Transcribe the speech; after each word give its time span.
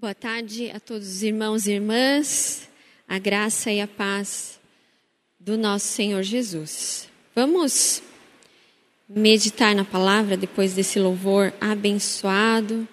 Boa 0.00 0.14
tarde 0.14 0.70
a 0.70 0.80
todos 0.80 1.06
os 1.06 1.22
irmãos 1.22 1.66
e 1.66 1.72
irmãs, 1.72 2.66
a 3.06 3.18
graça 3.18 3.70
e 3.70 3.82
a 3.82 3.86
paz 3.86 4.58
do 5.38 5.58
nosso 5.58 5.88
Senhor 5.88 6.22
Jesus. 6.22 7.06
Vamos 7.34 8.02
meditar 9.06 9.74
na 9.74 9.84
palavra 9.84 10.38
depois 10.38 10.72
desse 10.72 10.98
louvor 10.98 11.52
abençoado. 11.60 12.88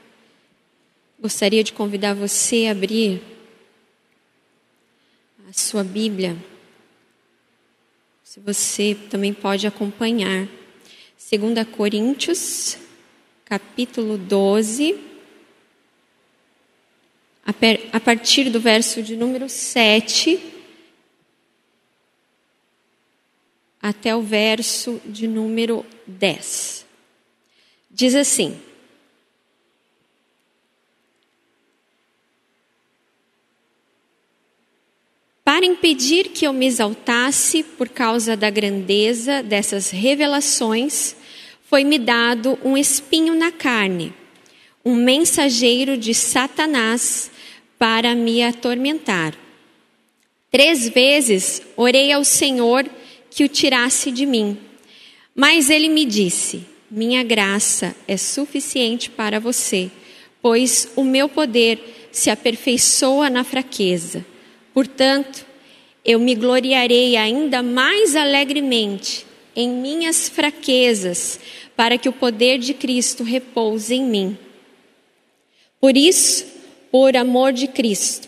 Gostaria 1.17 1.63
de 1.63 1.71
convidar 1.71 2.13
você 2.13 2.65
a 2.65 2.71
abrir 2.71 3.21
a 5.47 5.53
sua 5.53 5.85
Bíblia. 5.85 6.35
Se 8.21 8.41
você 8.41 8.97
também 9.09 9.33
pode 9.33 9.65
acompanhar. 9.65 10.45
2 11.31 11.67
Coríntios, 11.71 12.77
capítulo 13.45 14.17
12 14.17 15.16
a 17.93 17.99
partir 18.01 18.49
do 18.49 18.59
verso 18.59 19.01
de 19.01 19.15
número 19.15 19.47
7 19.47 20.37
até 23.81 24.13
o 24.13 24.21
verso 24.21 24.99
de 25.05 25.29
número 25.29 25.85
10. 26.05 26.85
Diz 27.89 28.15
assim: 28.15 28.59
Para 35.45 35.65
impedir 35.65 36.29
que 36.29 36.45
eu 36.45 36.51
me 36.51 36.65
exaltasse 36.65 37.63
por 37.63 37.87
causa 37.87 38.35
da 38.35 38.49
grandeza 38.49 39.41
dessas 39.41 39.89
revelações, 39.89 41.15
foi-me 41.63 41.97
dado 41.97 42.59
um 42.61 42.77
espinho 42.77 43.33
na 43.33 43.53
carne, 43.53 44.13
um 44.83 44.95
mensageiro 44.95 45.97
de 45.97 46.13
Satanás 46.13 47.31
para 47.77 48.15
me 48.15 48.43
atormentar. 48.43 49.35
Três 50.51 50.89
vezes 50.89 51.61
orei 51.75 52.11
ao 52.11 52.23
Senhor 52.23 52.85
que 53.29 53.43
o 53.43 53.49
tirasse 53.49 54.11
de 54.11 54.25
mim, 54.25 54.57
mas 55.35 55.69
ele 55.69 55.89
me 55.89 56.05
disse: 56.05 56.65
Minha 56.89 57.23
graça 57.23 57.95
é 58.07 58.17
suficiente 58.17 59.09
para 59.09 59.39
você, 59.39 59.91
pois 60.41 60.91
o 60.95 61.03
meu 61.03 61.29
poder 61.29 62.09
se 62.11 62.29
aperfeiçoa 62.29 63.29
na 63.29 63.43
fraqueza. 63.43 64.25
Portanto, 64.73 65.45
eu 66.03 66.19
me 66.19 66.33
gloriarei 66.33 67.17
ainda 67.17 67.61
mais 67.61 68.15
alegremente 68.15 69.25
em 69.55 69.69
minhas 69.69 70.29
fraquezas, 70.29 71.39
para 71.75 71.97
que 71.97 72.07
o 72.07 72.13
poder 72.13 72.57
de 72.59 72.73
Cristo 72.73 73.23
repouse 73.23 73.93
em 73.93 74.03
mim. 74.03 74.37
Por 75.79 75.97
isso, 75.97 76.45
por 76.91 77.15
amor 77.15 77.53
de 77.53 77.67
Cristo. 77.67 78.27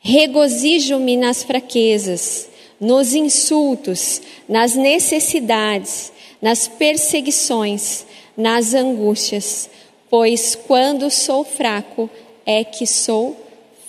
Regozijo-me 0.00 1.16
nas 1.16 1.42
fraquezas, 1.42 2.48
nos 2.80 3.14
insultos, 3.14 4.20
nas 4.48 4.74
necessidades, 4.74 6.12
nas 6.40 6.68
perseguições, 6.68 8.06
nas 8.36 8.74
angústias, 8.74 9.68
pois 10.08 10.54
quando 10.54 11.10
sou 11.10 11.44
fraco 11.44 12.08
é 12.44 12.62
que 12.62 12.86
sou 12.86 13.36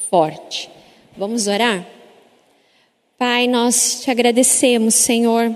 forte. 0.10 0.70
Vamos 1.16 1.48
orar? 1.48 1.86
Pai, 3.18 3.48
nós 3.48 4.02
te 4.02 4.12
agradecemos, 4.12 4.94
Senhor, 4.96 5.56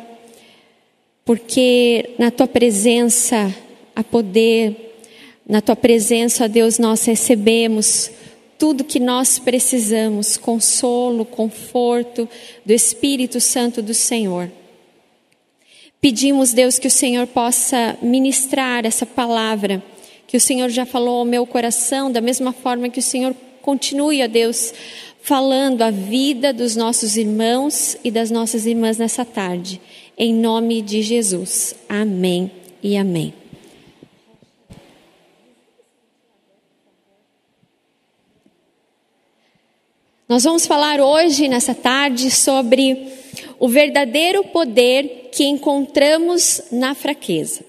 porque 1.24 2.10
na 2.18 2.32
tua 2.32 2.48
presença 2.48 3.56
há 3.96 4.04
poder, 4.04 4.98
na 5.48 5.62
tua 5.62 5.76
presença, 5.76 6.46
ó 6.46 6.48
Deus, 6.48 6.80
nós 6.80 7.06
recebemos 7.06 8.12
tudo 8.62 8.84
que 8.84 9.00
nós 9.00 9.40
precisamos, 9.40 10.38
consolo, 10.38 11.26
conforto 11.26 12.30
do 12.64 12.72
Espírito 12.72 13.42
Santo 13.42 13.82
do 13.82 13.92
Senhor. 13.92 14.52
Pedimos, 16.00 16.54
Deus, 16.54 16.78
que 16.78 16.86
o 16.86 16.92
Senhor 16.92 17.26
possa 17.26 17.98
ministrar 18.04 18.86
essa 18.86 19.04
palavra, 19.04 19.82
que 20.28 20.38
o 20.38 20.40
Senhor 20.40 20.70
já 20.70 20.86
falou 20.86 21.22
ao 21.22 21.26
meu 21.26 21.44
coração, 21.48 22.12
da 22.12 22.22
mesma 22.22 22.54
forma 22.54 22.88
que 22.88 23.00
o 23.00 23.04
Senhor 23.04 23.36
continue, 23.64 24.28
Deus, 24.28 24.72
falando 25.24 25.82
a 25.82 25.90
vida 25.90 26.54
dos 26.54 26.76
nossos 26.76 27.18
irmãos 27.18 27.98
e 28.04 28.12
das 28.12 28.30
nossas 28.30 28.68
irmãs 28.68 28.96
nessa 28.96 29.26
tarde. 29.26 29.82
Em 30.16 30.36
nome 30.36 30.84
de 30.84 31.02
Jesus. 31.02 31.74
Amém 31.90 32.52
e 32.84 32.96
amém. 32.96 33.34
Nós 40.32 40.46
vamos 40.46 40.66
falar 40.66 41.02
hoje, 41.02 41.50
nessa 41.50 41.76
tarde, 41.76 42.32
sobre 42.32 43.06
o 43.60 43.68
verdadeiro 43.68 44.46
poder 44.46 45.28
que 45.30 45.44
encontramos 45.44 46.62
na 46.72 46.96
fraqueza. 46.96 47.66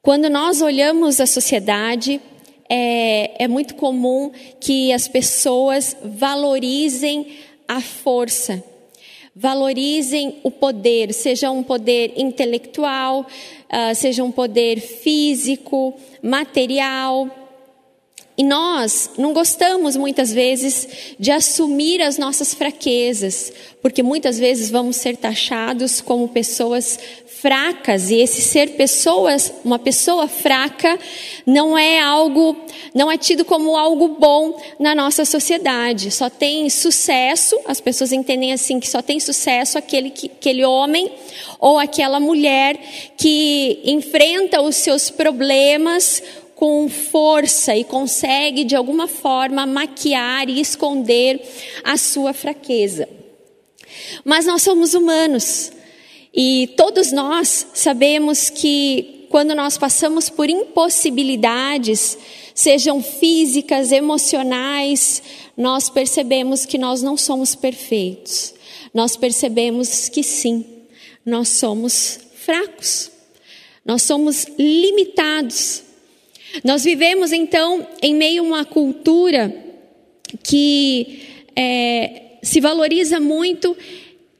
Quando 0.00 0.30
nós 0.30 0.62
olhamos 0.62 1.20
a 1.20 1.26
sociedade, 1.26 2.18
é, 2.66 3.44
é 3.44 3.46
muito 3.46 3.74
comum 3.74 4.32
que 4.58 4.90
as 4.90 5.06
pessoas 5.06 5.94
valorizem 6.02 7.36
a 7.68 7.82
força, 7.82 8.64
valorizem 9.36 10.38
o 10.42 10.50
poder, 10.50 11.12
seja 11.12 11.50
um 11.50 11.62
poder 11.62 12.14
intelectual, 12.16 13.20
uh, 13.20 13.94
seja 13.94 14.24
um 14.24 14.32
poder 14.32 14.80
físico, 14.80 15.94
material. 16.22 17.28
E 18.38 18.44
nós 18.44 19.10
não 19.18 19.32
gostamos 19.32 19.96
muitas 19.96 20.32
vezes 20.32 20.86
de 21.18 21.32
assumir 21.32 22.00
as 22.00 22.16
nossas 22.16 22.54
fraquezas, 22.54 23.52
porque 23.82 24.00
muitas 24.00 24.38
vezes 24.38 24.70
vamos 24.70 24.94
ser 24.94 25.16
taxados 25.16 26.00
como 26.00 26.28
pessoas 26.28 27.00
fracas 27.26 28.10
e 28.10 28.16
esse 28.16 28.40
ser 28.40 28.70
pessoas, 28.70 29.52
uma 29.64 29.78
pessoa 29.78 30.28
fraca 30.28 30.98
não 31.44 31.76
é 31.76 32.00
algo, 32.00 32.56
não 32.94 33.10
é 33.10 33.16
tido 33.16 33.44
como 33.44 33.76
algo 33.76 34.08
bom 34.08 34.56
na 34.78 34.94
nossa 34.94 35.24
sociedade. 35.24 36.12
Só 36.12 36.30
tem 36.30 36.70
sucesso, 36.70 37.58
as 37.64 37.80
pessoas 37.80 38.12
entendem 38.12 38.52
assim 38.52 38.78
que 38.78 38.88
só 38.88 39.02
tem 39.02 39.18
sucesso 39.18 39.78
aquele 39.78 40.10
que, 40.10 40.26
aquele 40.26 40.64
homem 40.64 41.10
ou 41.58 41.76
aquela 41.76 42.20
mulher 42.20 42.78
que 43.16 43.80
enfrenta 43.84 44.60
os 44.60 44.76
seus 44.76 45.10
problemas 45.10 46.22
com 46.58 46.88
força 46.88 47.76
e 47.76 47.84
consegue 47.84 48.64
de 48.64 48.74
alguma 48.74 49.06
forma 49.06 49.64
maquiar 49.64 50.48
e 50.48 50.60
esconder 50.60 51.40
a 51.84 51.96
sua 51.96 52.32
fraqueza. 52.32 53.08
Mas 54.24 54.44
nós 54.44 54.62
somos 54.62 54.92
humanos 54.92 55.70
e 56.34 56.74
todos 56.76 57.12
nós 57.12 57.68
sabemos 57.72 58.50
que 58.50 59.28
quando 59.30 59.54
nós 59.54 59.78
passamos 59.78 60.28
por 60.28 60.50
impossibilidades, 60.50 62.18
sejam 62.52 63.00
físicas, 63.00 63.92
emocionais, 63.92 65.22
nós 65.56 65.88
percebemos 65.88 66.66
que 66.66 66.76
nós 66.76 67.02
não 67.02 67.16
somos 67.16 67.54
perfeitos. 67.54 68.52
Nós 68.92 69.16
percebemos 69.16 70.08
que 70.08 70.24
sim, 70.24 70.66
nós 71.24 71.50
somos 71.50 72.18
fracos. 72.34 73.12
Nós 73.84 74.02
somos 74.02 74.44
limitados. 74.58 75.86
Nós 76.64 76.84
vivemos 76.84 77.32
então 77.32 77.86
em 78.02 78.14
meio 78.14 78.42
a 78.42 78.46
uma 78.46 78.64
cultura 78.64 79.54
que 80.42 81.22
é, 81.54 82.22
se 82.42 82.60
valoriza 82.60 83.20
muito 83.20 83.76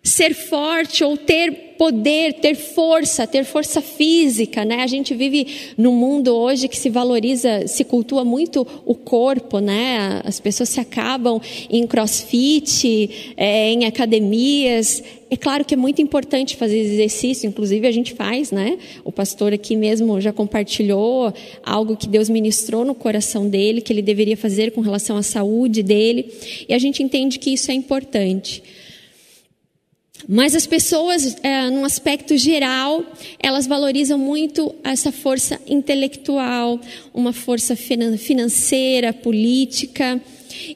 ser 0.08 0.34
forte 0.34 1.04
ou 1.04 1.16
ter 1.16 1.68
poder, 1.78 2.34
ter 2.34 2.56
força, 2.56 3.24
ter 3.24 3.44
força 3.44 3.80
física, 3.80 4.64
né? 4.64 4.82
A 4.82 4.86
gente 4.88 5.14
vive 5.14 5.46
num 5.78 5.92
mundo 5.92 6.34
hoje 6.34 6.66
que 6.66 6.76
se 6.76 6.90
valoriza, 6.90 7.68
se 7.68 7.84
cultua 7.84 8.24
muito 8.24 8.66
o 8.84 8.96
corpo, 8.96 9.60
né? 9.60 10.20
As 10.24 10.40
pessoas 10.40 10.70
se 10.70 10.80
acabam 10.80 11.40
em 11.70 11.86
crossfit, 11.86 13.34
é, 13.36 13.70
em 13.70 13.84
academias. 13.84 15.02
É 15.30 15.36
claro 15.36 15.64
que 15.64 15.74
é 15.74 15.76
muito 15.76 16.02
importante 16.02 16.56
fazer 16.56 16.78
exercício, 16.78 17.46
inclusive 17.46 17.86
a 17.86 17.92
gente 17.92 18.12
faz, 18.14 18.50
né? 18.50 18.76
O 19.04 19.12
pastor 19.12 19.52
aqui 19.52 19.76
mesmo 19.76 20.20
já 20.20 20.32
compartilhou 20.32 21.32
algo 21.62 21.96
que 21.96 22.08
Deus 22.08 22.28
ministrou 22.28 22.84
no 22.84 22.94
coração 22.94 23.48
dele, 23.48 23.80
que 23.80 23.92
ele 23.92 24.02
deveria 24.02 24.36
fazer 24.36 24.72
com 24.72 24.80
relação 24.80 25.16
à 25.16 25.22
saúde 25.22 25.82
dele, 25.84 26.32
e 26.68 26.74
a 26.74 26.78
gente 26.78 27.04
entende 27.04 27.38
que 27.38 27.50
isso 27.50 27.70
é 27.70 27.74
importante. 27.74 28.62
Mas 30.30 30.54
as 30.54 30.66
pessoas, 30.66 31.38
é, 31.42 31.70
num 31.70 31.86
aspecto 31.86 32.36
geral, 32.36 33.02
elas 33.38 33.66
valorizam 33.66 34.18
muito 34.18 34.74
essa 34.84 35.10
força 35.10 35.58
intelectual, 35.66 36.78
uma 37.14 37.32
força 37.32 37.74
financeira, 37.74 39.10
política, 39.10 40.20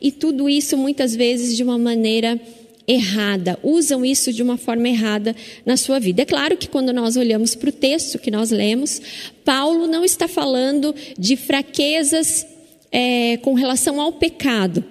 e 0.00 0.10
tudo 0.10 0.49
isso 0.49 0.75
muitas 0.78 1.14
vezes 1.14 1.54
de 1.54 1.62
uma 1.62 1.76
maneira 1.76 2.40
errada, 2.88 3.58
usam 3.62 4.04
isso 4.04 4.32
de 4.32 4.43
uma 4.43 4.56
forma 4.56 4.88
errada 4.88 5.37
na 5.66 5.76
sua 5.76 5.99
vida. 5.99 6.22
É 6.22 6.25
claro 6.25 6.56
que 6.56 6.69
quando 6.69 6.90
nós 6.90 7.19
olhamos 7.19 7.54
para 7.54 7.69
o 7.69 7.72
texto 7.72 8.19
que 8.19 8.31
nós 8.31 8.50
lemos, 8.50 9.02
Paulo 9.44 9.87
não 9.87 10.02
está 10.02 10.26
falando 10.26 10.94
de 11.19 11.37
fraquezas 11.37 12.46
é, 12.90 13.37
com 13.37 13.52
relação 13.52 14.00
ao 14.00 14.12
pecado. 14.12 14.82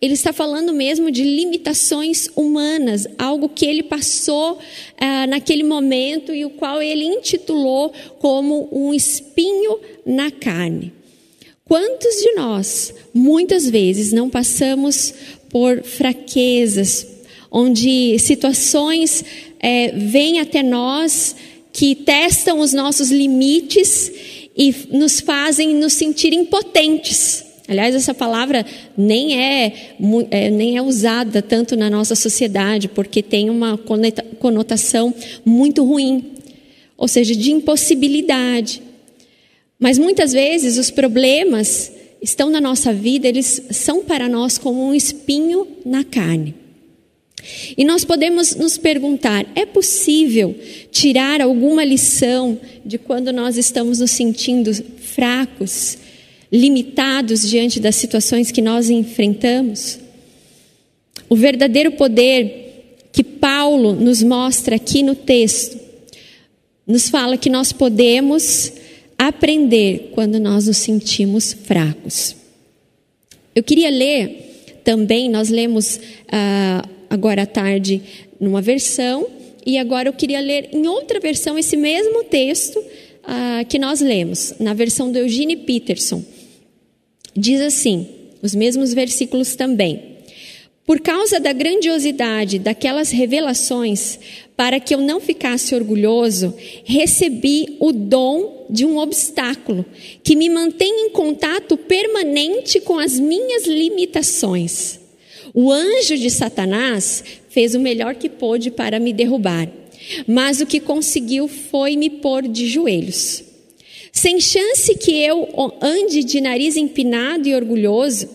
Ele 0.00 0.14
está 0.14 0.32
falando 0.32 0.72
mesmo 0.72 1.10
de 1.10 1.22
limitações 1.22 2.26
humanas, 2.34 3.06
algo 3.18 3.48
que 3.48 3.66
ele 3.66 3.82
passou 3.82 4.58
ah, 4.98 5.26
naquele 5.26 5.62
momento 5.62 6.34
e 6.34 6.44
o 6.44 6.50
qual 6.50 6.80
ele 6.80 7.04
intitulou 7.04 7.92
como 8.18 8.68
um 8.72 8.94
espinho 8.94 9.78
na 10.06 10.30
carne. 10.30 10.92
Quantos 11.66 12.14
de 12.22 12.32
nós, 12.32 12.94
muitas 13.12 13.68
vezes, 13.68 14.10
não 14.10 14.30
passamos 14.30 15.14
por 15.50 15.82
fraquezas, 15.82 17.06
onde 17.50 18.18
situações 18.18 19.24
é, 19.60 19.92
vêm 19.92 20.40
até 20.40 20.62
nós 20.62 21.36
que 21.72 21.94
testam 21.94 22.58
os 22.58 22.72
nossos 22.72 23.10
limites 23.10 24.10
e 24.56 24.74
nos 24.90 25.20
fazem 25.20 25.74
nos 25.74 25.92
sentir 25.92 26.32
impotentes. 26.32 27.44
Aliás, 27.70 27.94
essa 27.94 28.12
palavra 28.12 28.66
nem 28.98 29.40
é, 29.40 29.72
é, 30.32 30.50
nem 30.50 30.76
é 30.76 30.82
usada 30.82 31.40
tanto 31.40 31.76
na 31.76 31.88
nossa 31.88 32.16
sociedade, 32.16 32.88
porque 32.88 33.22
tem 33.22 33.48
uma 33.48 33.78
conotação 34.40 35.14
muito 35.44 35.84
ruim, 35.84 36.32
ou 36.98 37.06
seja, 37.06 37.32
de 37.36 37.52
impossibilidade. 37.52 38.82
Mas 39.78 40.00
muitas 40.00 40.32
vezes 40.32 40.78
os 40.78 40.90
problemas 40.90 41.92
estão 42.20 42.50
na 42.50 42.60
nossa 42.60 42.92
vida, 42.92 43.28
eles 43.28 43.62
são 43.70 44.02
para 44.02 44.28
nós 44.28 44.58
como 44.58 44.84
um 44.84 44.92
espinho 44.92 45.64
na 45.86 46.02
carne. 46.02 46.56
E 47.78 47.84
nós 47.84 48.04
podemos 48.04 48.56
nos 48.56 48.76
perguntar: 48.76 49.46
é 49.54 49.64
possível 49.64 50.56
tirar 50.90 51.40
alguma 51.40 51.84
lição 51.84 52.58
de 52.84 52.98
quando 52.98 53.32
nós 53.32 53.56
estamos 53.56 54.00
nos 54.00 54.10
sentindo 54.10 54.74
fracos, 54.74 55.98
limitados 56.52 57.48
diante 57.48 57.78
das 57.78 57.96
situações 57.96 58.50
que 58.50 58.62
nós 58.62 58.90
enfrentamos? 58.90 59.98
O 61.28 61.36
verdadeiro 61.36 61.92
poder 61.92 62.98
que 63.12 63.22
Paulo 63.22 63.94
nos 63.94 64.22
mostra 64.22 64.76
aqui 64.76 65.02
no 65.02 65.14
texto 65.14 65.78
nos 66.86 67.08
fala 67.08 67.36
que 67.36 67.48
nós 67.48 67.72
podemos 67.72 68.72
aprender 69.16 70.10
quando 70.12 70.40
nós 70.40 70.66
nos 70.66 70.78
sentimos 70.78 71.52
fracos. 71.52 72.34
Eu 73.54 73.62
queria 73.62 73.90
ler 73.90 74.80
também, 74.82 75.28
nós 75.28 75.50
lemos 75.50 76.00
ah, 76.32 76.82
agora 77.08 77.42
à 77.42 77.46
tarde 77.46 78.02
numa 78.40 78.60
versão, 78.60 79.28
e 79.64 79.78
agora 79.78 80.08
eu 80.08 80.12
queria 80.12 80.40
ler 80.40 80.70
em 80.72 80.86
outra 80.86 81.20
versão 81.20 81.58
esse 81.58 81.76
mesmo 81.76 82.24
texto 82.24 82.82
ah, 83.22 83.64
que 83.68 83.78
nós 83.78 84.00
lemos, 84.00 84.54
na 84.58 84.74
versão 84.74 85.12
do 85.12 85.18
Eugene 85.18 85.56
Peterson. 85.56 86.24
Diz 87.36 87.60
assim, 87.60 88.06
os 88.42 88.54
mesmos 88.54 88.92
versículos 88.92 89.54
também. 89.54 90.10
Por 90.86 91.00
causa 91.00 91.38
da 91.38 91.52
grandiosidade 91.52 92.58
daquelas 92.58 93.10
revelações, 93.10 94.18
para 94.56 94.80
que 94.80 94.92
eu 94.92 95.00
não 95.00 95.20
ficasse 95.20 95.74
orgulhoso, 95.74 96.52
recebi 96.84 97.76
o 97.78 97.92
dom 97.92 98.66
de 98.68 98.84
um 98.84 98.98
obstáculo 98.98 99.84
que 100.24 100.34
me 100.34 100.48
mantém 100.48 101.06
em 101.06 101.10
contato 101.10 101.76
permanente 101.76 102.80
com 102.80 102.98
as 102.98 103.18
minhas 103.20 103.66
limitações. 103.66 104.98
O 105.54 105.70
anjo 105.70 106.16
de 106.16 106.30
Satanás 106.30 107.22
fez 107.48 107.74
o 107.74 107.80
melhor 107.80 108.16
que 108.16 108.28
pôde 108.28 108.70
para 108.70 108.98
me 108.98 109.12
derrubar, 109.12 109.70
mas 110.26 110.60
o 110.60 110.66
que 110.66 110.80
conseguiu 110.80 111.46
foi 111.46 111.96
me 111.96 112.10
pôr 112.10 112.48
de 112.48 112.66
joelhos. 112.66 113.44
Sem 114.12 114.40
chance 114.40 114.94
que 114.96 115.12
eu 115.12 115.48
ande 115.80 116.24
de 116.24 116.40
nariz 116.40 116.76
empinado 116.76 117.48
e 117.48 117.54
orgulhoso, 117.54 118.28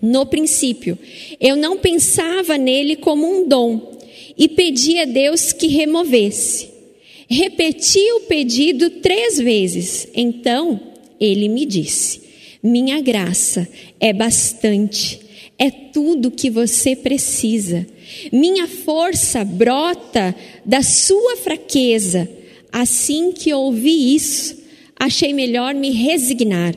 no 0.00 0.26
princípio, 0.26 0.98
eu 1.40 1.56
não 1.56 1.78
pensava 1.78 2.58
nele 2.58 2.96
como 2.96 3.26
um 3.26 3.48
dom 3.48 3.98
e 4.36 4.48
pedi 4.48 4.98
a 4.98 5.04
Deus 5.04 5.52
que 5.52 5.66
removesse. 5.68 6.68
Repeti 7.28 8.00
o 8.12 8.20
pedido 8.20 8.90
três 8.90 9.38
vezes. 9.38 10.06
Então 10.14 10.80
ele 11.18 11.48
me 11.48 11.64
disse: 11.64 12.20
Minha 12.62 13.00
graça 13.00 13.66
é 13.98 14.12
bastante 14.12 15.26
é 15.58 15.70
tudo 15.70 16.30
que 16.30 16.50
você 16.50 16.94
precisa. 16.94 17.86
Minha 18.32 18.66
força 18.66 19.44
brota 19.44 20.34
da 20.64 20.82
sua 20.82 21.36
fraqueza. 21.36 22.28
Assim 22.70 23.32
que 23.32 23.54
ouvi 23.54 24.14
isso, 24.14 24.56
achei 24.98 25.32
melhor 25.32 25.74
me 25.74 25.90
resignar. 25.90 26.74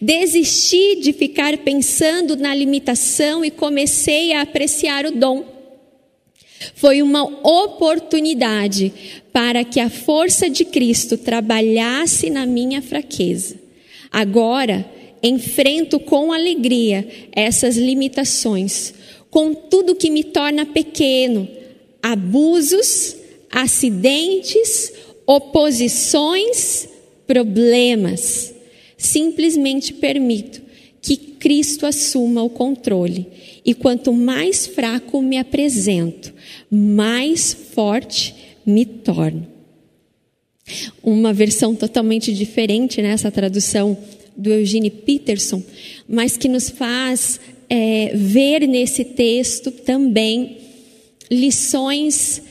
Desisti 0.00 0.96
de 0.96 1.12
ficar 1.12 1.58
pensando 1.58 2.36
na 2.36 2.54
limitação 2.54 3.44
e 3.44 3.50
comecei 3.50 4.32
a 4.32 4.42
apreciar 4.42 5.04
o 5.04 5.12
dom. 5.12 5.44
Foi 6.74 7.02
uma 7.02 7.24
oportunidade 7.24 8.92
para 9.32 9.64
que 9.64 9.80
a 9.80 9.90
força 9.90 10.48
de 10.48 10.64
Cristo 10.64 11.18
trabalhasse 11.18 12.30
na 12.30 12.46
minha 12.46 12.80
fraqueza. 12.80 13.56
Agora, 14.10 14.88
enfrento 15.22 15.98
com 15.98 16.32
alegria 16.32 17.06
essas 17.32 17.76
limitações, 17.76 18.94
com 19.30 19.52
tudo 19.52 19.96
que 19.96 20.10
me 20.10 20.22
torna 20.22 20.64
pequeno, 20.64 21.48
abusos, 22.02 23.16
acidentes, 23.50 24.92
oposições, 25.26 26.88
problemas. 27.26 28.54
Simplesmente 28.96 29.92
permito 29.92 30.62
que 31.00 31.16
Cristo 31.16 31.84
assuma 31.84 32.42
o 32.42 32.50
controle. 32.50 33.26
E 33.64 33.74
quanto 33.74 34.12
mais 34.12 34.66
fraco 34.66 35.20
me 35.22 35.38
apresento, 35.38 36.32
mais 36.70 37.52
forte 37.54 38.34
me 38.64 38.84
torno. 38.84 39.46
Uma 41.02 41.32
versão 41.32 41.74
totalmente 41.74 42.32
diferente 42.32 43.02
nessa 43.02 43.30
tradução 43.30 43.96
do 44.36 44.50
Eugene 44.50 44.90
Peterson, 44.90 45.62
mas 46.08 46.36
que 46.36 46.48
nos 46.48 46.70
faz 46.70 47.38
é, 47.68 48.12
ver 48.14 48.66
nesse 48.66 49.04
texto 49.04 49.70
também 49.70 50.58
lições 51.30 52.42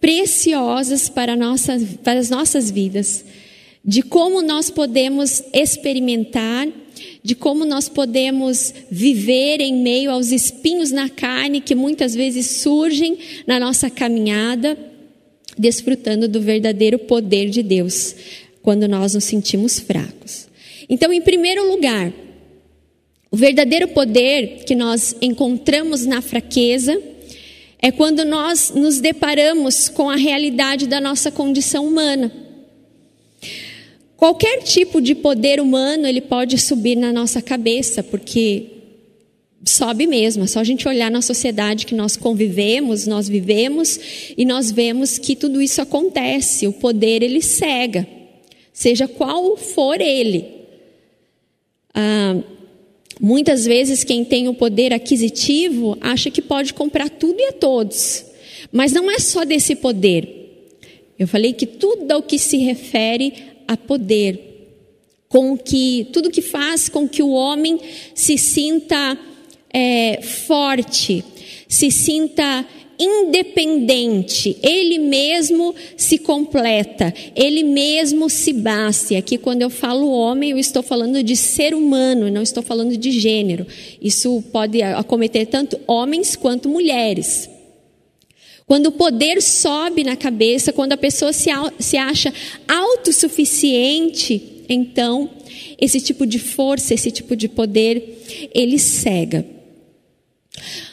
preciosas 0.00 1.08
para, 1.08 1.36
nossa, 1.36 1.80
para 2.02 2.18
as 2.18 2.28
nossas 2.28 2.70
vidas, 2.70 3.24
de 3.84 4.02
como 4.02 4.42
nós 4.42 4.70
podemos 4.70 5.42
experimentar, 5.52 6.68
de 7.22 7.34
como 7.34 7.64
nós 7.64 7.88
podemos 7.88 8.72
viver 8.90 9.60
em 9.60 9.74
meio 9.82 10.10
aos 10.10 10.30
espinhos 10.30 10.90
na 10.90 11.08
carne 11.08 11.60
que 11.60 11.74
muitas 11.74 12.14
vezes 12.14 12.46
surgem 12.46 13.18
na 13.46 13.58
nossa 13.58 13.90
caminhada, 13.90 14.78
desfrutando 15.58 16.28
do 16.28 16.40
verdadeiro 16.40 16.98
poder 16.98 17.50
de 17.50 17.62
Deus 17.62 18.14
quando 18.62 18.86
nós 18.86 19.14
nos 19.14 19.24
sentimos 19.24 19.78
fracos. 19.78 20.48
Então, 20.88 21.12
em 21.12 21.20
primeiro 21.20 21.68
lugar, 21.68 22.12
o 23.30 23.36
verdadeiro 23.36 23.88
poder 23.88 24.64
que 24.64 24.74
nós 24.74 25.16
encontramos 25.20 26.06
na 26.06 26.20
fraqueza 26.20 27.00
é 27.80 27.90
quando 27.90 28.24
nós 28.24 28.72
nos 28.74 29.00
deparamos 29.00 29.88
com 29.88 30.08
a 30.08 30.16
realidade 30.16 30.86
da 30.86 31.00
nossa 31.00 31.32
condição 31.32 31.86
humana. 31.86 32.41
Qualquer 34.22 34.62
tipo 34.62 35.00
de 35.00 35.16
poder 35.16 35.60
humano 35.60 36.06
ele 36.06 36.20
pode 36.20 36.56
subir 36.56 36.94
na 36.94 37.12
nossa 37.12 37.42
cabeça, 37.42 38.04
porque 38.04 38.66
sobe 39.64 40.06
mesmo. 40.06 40.44
É 40.44 40.46
só 40.46 40.60
a 40.60 40.64
gente 40.64 40.86
olhar 40.86 41.10
na 41.10 41.20
sociedade 41.20 41.84
que 41.86 41.92
nós 41.92 42.16
convivemos, 42.16 43.04
nós 43.04 43.28
vivemos 43.28 43.98
e 44.38 44.44
nós 44.44 44.70
vemos 44.70 45.18
que 45.18 45.34
tudo 45.34 45.60
isso 45.60 45.82
acontece. 45.82 46.68
O 46.68 46.72
poder 46.72 47.20
ele 47.20 47.42
cega, 47.42 48.06
seja 48.72 49.08
qual 49.08 49.56
for 49.56 50.00
ele. 50.00 50.44
Ah, 51.92 52.36
muitas 53.20 53.64
vezes 53.64 54.04
quem 54.04 54.24
tem 54.24 54.46
o 54.46 54.54
poder 54.54 54.92
aquisitivo 54.92 55.98
acha 56.00 56.30
que 56.30 56.40
pode 56.40 56.74
comprar 56.74 57.10
tudo 57.10 57.40
e 57.40 57.46
a 57.46 57.52
todos. 57.52 58.24
Mas 58.70 58.92
não 58.92 59.10
é 59.10 59.18
só 59.18 59.44
desse 59.44 59.74
poder. 59.74 60.38
Eu 61.18 61.26
falei 61.26 61.52
que 61.52 61.66
tudo 61.66 62.08
ao 62.12 62.22
que 62.22 62.38
se 62.38 62.56
refere 62.58 63.51
a 63.66 63.76
poder, 63.76 64.50
com 65.28 65.56
que 65.56 66.08
tudo 66.12 66.30
que 66.30 66.42
faz 66.42 66.88
com 66.88 67.08
que 67.08 67.22
o 67.22 67.30
homem 67.30 67.78
se 68.14 68.36
sinta 68.36 69.18
é, 69.72 70.20
forte, 70.22 71.24
se 71.68 71.90
sinta 71.90 72.66
independente, 72.98 74.56
ele 74.62 74.98
mesmo 74.98 75.74
se 75.96 76.18
completa, 76.18 77.12
ele 77.34 77.64
mesmo 77.64 78.30
se 78.30 78.52
basta. 78.52 79.16
Aqui, 79.16 79.36
quando 79.36 79.62
eu 79.62 79.70
falo 79.70 80.12
homem, 80.12 80.50
eu 80.50 80.58
estou 80.58 80.82
falando 80.82 81.22
de 81.22 81.34
ser 81.34 81.74
humano, 81.74 82.30
não 82.30 82.42
estou 82.42 82.62
falando 82.62 82.96
de 82.96 83.10
gênero. 83.10 83.66
Isso 84.00 84.42
pode 84.52 84.82
acometer 84.82 85.46
tanto 85.46 85.80
homens 85.86 86.36
quanto 86.36 86.68
mulheres. 86.68 87.50
Quando 88.72 88.86
o 88.86 88.92
poder 88.92 89.42
sobe 89.42 90.02
na 90.02 90.16
cabeça, 90.16 90.72
quando 90.72 90.94
a 90.94 90.96
pessoa 90.96 91.30
se, 91.30 91.50
se 91.78 91.98
acha 91.98 92.32
autossuficiente 92.66 94.64
então 94.66 95.28
esse 95.78 96.00
tipo 96.00 96.24
de 96.24 96.38
força, 96.38 96.94
esse 96.94 97.10
tipo 97.10 97.36
de 97.36 97.48
poder, 97.48 98.48
ele 98.54 98.78
cega. 98.78 99.44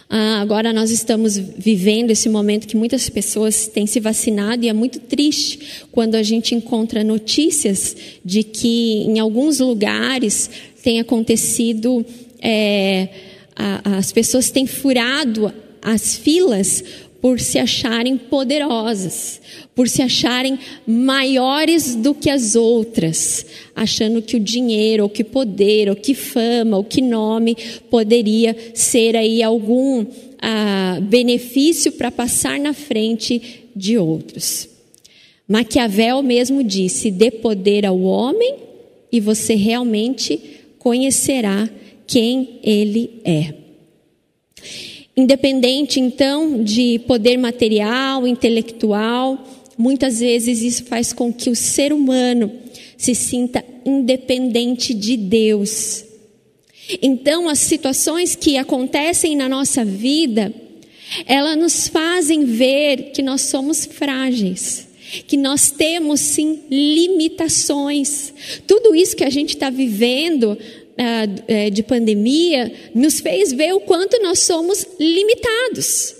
Ah, 0.09 0.41
agora 0.41 0.73
nós 0.73 0.91
estamos 0.91 1.37
vivendo 1.37 2.11
esse 2.11 2.27
momento 2.27 2.67
que 2.67 2.75
muitas 2.75 3.07
pessoas 3.07 3.69
têm 3.69 3.87
se 3.87 4.01
vacinado 4.01 4.65
e 4.65 4.67
é 4.67 4.73
muito 4.73 4.99
triste 4.99 5.85
quando 5.89 6.15
a 6.15 6.21
gente 6.21 6.53
encontra 6.53 7.01
notícias 7.01 7.95
de 8.25 8.43
que 8.43 9.03
em 9.03 9.19
alguns 9.19 9.59
lugares 9.59 10.49
tem 10.83 10.99
acontecido, 10.99 12.05
é, 12.41 13.07
a, 13.55 13.99
as 13.99 14.11
pessoas 14.11 14.51
têm 14.51 14.67
furado 14.67 15.53
as 15.81 16.17
filas 16.17 16.83
por 17.21 17.39
se 17.39 17.59
acharem 17.59 18.17
poderosas, 18.17 19.41
por 19.75 19.89
se 19.89 20.01
acharem 20.01 20.57
maiores 20.87 21.95
do 21.95 22.13
que 22.13 22.29
as 22.29 22.55
outras, 22.55 23.45
achando 23.75 24.21
que 24.21 24.37
o 24.37 24.39
dinheiro, 24.39 25.03
ou 25.03 25.09
que 25.09 25.23
poder, 25.23 25.89
ou 25.89 25.95
que 25.95 26.13
fama, 26.13 26.77
ou 26.77 26.83
que 26.83 27.01
nome 27.01 27.57
poderia 27.89 28.55
ser 28.73 29.15
aí 29.15 29.43
algum 29.43 30.05
ah, 30.41 30.99
benefício 31.01 31.91
para 31.91 32.09
passar 32.09 32.59
na 32.59 32.73
frente 32.73 33.65
de 33.75 33.97
outros. 33.97 34.69
Maquiavel 35.47 36.21
mesmo 36.21 36.63
disse: 36.63 37.11
dê 37.11 37.31
poder 37.31 37.85
ao 37.85 37.99
homem 38.01 38.55
e 39.11 39.19
você 39.19 39.55
realmente 39.55 40.39
conhecerá 40.77 41.69
quem 42.05 42.59
ele 42.63 43.21
é. 43.25 43.58
Independente, 45.19 45.99
então, 45.99 46.63
de 46.63 46.97
poder 46.99 47.35
material, 47.35 48.25
intelectual, 48.25 49.37
muitas 49.77 50.21
vezes 50.21 50.61
isso 50.61 50.85
faz 50.85 51.11
com 51.11 51.31
que 51.33 51.49
o 51.49 51.55
ser 51.55 51.91
humano 51.91 52.49
se 52.97 53.13
sinta 53.13 53.61
independente 53.85 54.93
de 54.93 55.17
Deus. 55.17 56.05
Então, 57.01 57.49
as 57.49 57.59
situações 57.59 58.33
que 58.33 58.55
acontecem 58.55 59.35
na 59.35 59.49
nossa 59.49 59.83
vida, 59.83 60.53
elas 61.25 61.57
nos 61.57 61.89
fazem 61.89 62.45
ver 62.45 63.11
que 63.11 63.21
nós 63.21 63.41
somos 63.41 63.83
frágeis, 63.83 64.87
que 65.27 65.35
nós 65.35 65.69
temos 65.69 66.21
sim 66.21 66.61
limitações. 66.71 68.33
Tudo 68.65 68.95
isso 68.95 69.17
que 69.17 69.25
a 69.25 69.29
gente 69.29 69.49
está 69.49 69.69
vivendo 69.69 70.57
de 71.71 71.83
pandemia 71.83 72.71
nos 72.93 73.19
fez 73.19 73.51
ver 73.53 73.73
o 73.73 73.79
quanto 73.79 74.21
nós 74.21 74.39
somos 74.39 74.85
limitados. 74.99 76.15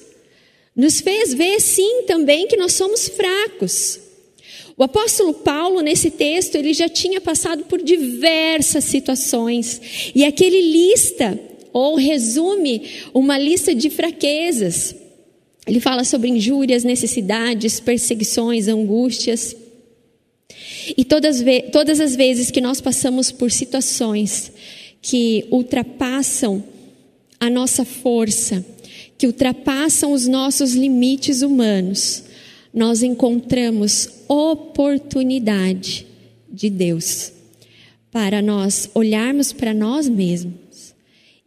Nos 0.75 1.01
fez 1.01 1.33
ver, 1.33 1.59
sim, 1.59 2.03
também 2.07 2.47
que 2.47 2.55
nós 2.55 2.73
somos 2.73 3.09
fracos. 3.09 3.99
O 4.77 4.83
apóstolo 4.83 5.33
Paulo, 5.33 5.81
nesse 5.81 6.09
texto, 6.09 6.55
ele 6.55 6.73
já 6.73 6.87
tinha 6.87 7.19
passado 7.19 7.65
por 7.65 7.83
diversas 7.83 8.85
situações. 8.85 10.11
E 10.15 10.23
aqui 10.23 10.45
ele 10.45 10.61
lista, 10.61 11.37
ou 11.73 11.95
resume, 11.95 12.83
uma 13.13 13.37
lista 13.37 13.75
de 13.75 13.89
fraquezas. 13.89 14.95
Ele 15.67 15.81
fala 15.81 16.05
sobre 16.05 16.29
injúrias, 16.29 16.85
necessidades, 16.85 17.81
perseguições, 17.81 18.69
angústias. 18.69 19.53
E 20.97 21.03
todas, 21.03 21.43
todas 21.71 21.99
as 21.99 22.15
vezes 22.15 22.51
que 22.51 22.61
nós 22.61 22.81
passamos 22.81 23.31
por 23.31 23.51
situações 23.51 24.51
que 25.01 25.45
ultrapassam 25.51 26.63
a 27.39 27.49
nossa 27.49 27.85
força, 27.85 28.65
que 29.17 29.27
ultrapassam 29.27 30.11
os 30.11 30.27
nossos 30.27 30.73
limites 30.73 31.41
humanos, 31.41 32.23
nós 32.73 33.01
encontramos 33.01 34.09
oportunidade 34.27 36.05
de 36.51 36.69
Deus 36.69 37.31
para 38.11 38.41
nós 38.41 38.89
olharmos 38.93 39.53
para 39.53 39.73
nós 39.73 40.07
mesmos 40.07 40.93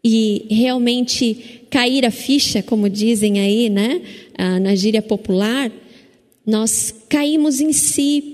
e 0.05 0.47
realmente 0.51 1.63
cair 1.71 2.05
a 2.05 2.11
ficha, 2.11 2.63
como 2.63 2.89
dizem 2.89 3.41
aí, 3.41 3.69
né, 3.69 4.03
na 4.61 4.75
gíria 4.75 5.03
popular, 5.03 5.71
nós 6.45 6.93
caímos 7.09 7.61
em 7.61 7.73
si 7.73 8.32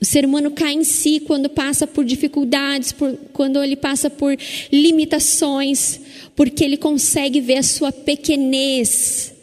o 0.00 0.04
ser 0.04 0.24
humano 0.24 0.50
cai 0.50 0.72
em 0.72 0.82
si 0.82 1.20
quando 1.20 1.48
passa 1.50 1.86
por 1.86 2.04
dificuldades, 2.04 2.90
por, 2.90 3.14
quando 3.32 3.62
ele 3.62 3.76
passa 3.76 4.08
por 4.08 4.36
limitações, 4.72 6.00
porque 6.34 6.64
ele 6.64 6.78
consegue 6.78 7.40
ver 7.40 7.58
a 7.58 7.62
sua 7.62 7.92
pequenez 7.92 9.34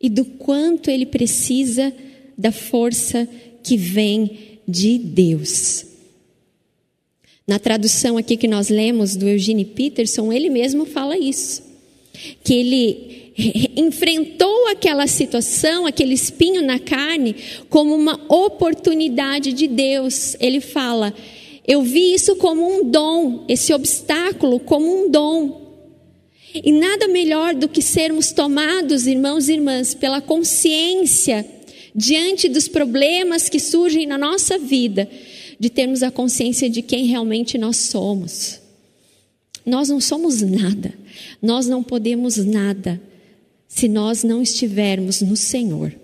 e 0.00 0.08
do 0.08 0.24
quanto 0.24 0.88
ele 0.88 1.04
precisa 1.04 1.92
da 2.36 2.52
força 2.52 3.28
que 3.62 3.76
vem 3.76 4.60
de 4.66 4.98
Deus. 4.98 5.84
Na 7.44 7.58
tradução 7.58 8.16
aqui 8.16 8.36
que 8.36 8.46
nós 8.46 8.68
lemos 8.68 9.16
do 9.16 9.26
Eugene 9.26 9.64
Peterson, 9.64 10.32
ele 10.32 10.48
mesmo 10.48 10.84
fala 10.84 11.18
isso. 11.18 11.62
Que 12.44 12.54
ele 12.54 13.17
enfrentou 13.76 14.66
aquela 14.68 15.06
situação, 15.06 15.86
aquele 15.86 16.14
espinho 16.14 16.60
na 16.60 16.78
carne, 16.78 17.36
como 17.70 17.94
uma 17.94 18.20
oportunidade 18.28 19.52
de 19.52 19.68
Deus. 19.68 20.36
Ele 20.40 20.60
fala: 20.60 21.14
Eu 21.66 21.82
vi 21.82 22.14
isso 22.14 22.34
como 22.36 22.68
um 22.68 22.90
dom, 22.90 23.44
esse 23.48 23.72
obstáculo 23.72 24.58
como 24.58 25.04
um 25.04 25.10
dom. 25.10 25.68
E 26.52 26.72
nada 26.72 27.06
melhor 27.06 27.54
do 27.54 27.68
que 27.68 27.80
sermos 27.80 28.32
tomados, 28.32 29.06
irmãos 29.06 29.48
e 29.48 29.52
irmãs, 29.52 29.94
pela 29.94 30.20
consciência 30.20 31.46
diante 31.94 32.48
dos 32.48 32.66
problemas 32.66 33.48
que 33.48 33.60
surgem 33.60 34.06
na 34.06 34.18
nossa 34.18 34.58
vida, 34.58 35.08
de 35.60 35.68
termos 35.68 36.02
a 36.02 36.10
consciência 36.10 36.68
de 36.68 36.82
quem 36.82 37.06
realmente 37.06 37.58
nós 37.58 37.76
somos. 37.76 38.60
Nós 39.64 39.88
não 39.88 40.00
somos 40.00 40.40
nada, 40.40 40.94
nós 41.42 41.66
não 41.66 41.82
podemos 41.82 42.38
nada, 42.38 43.00
se 43.68 43.86
nós 43.86 44.24
não 44.24 44.42
estivermos 44.42 45.20
no 45.20 45.36
Senhor. 45.36 45.94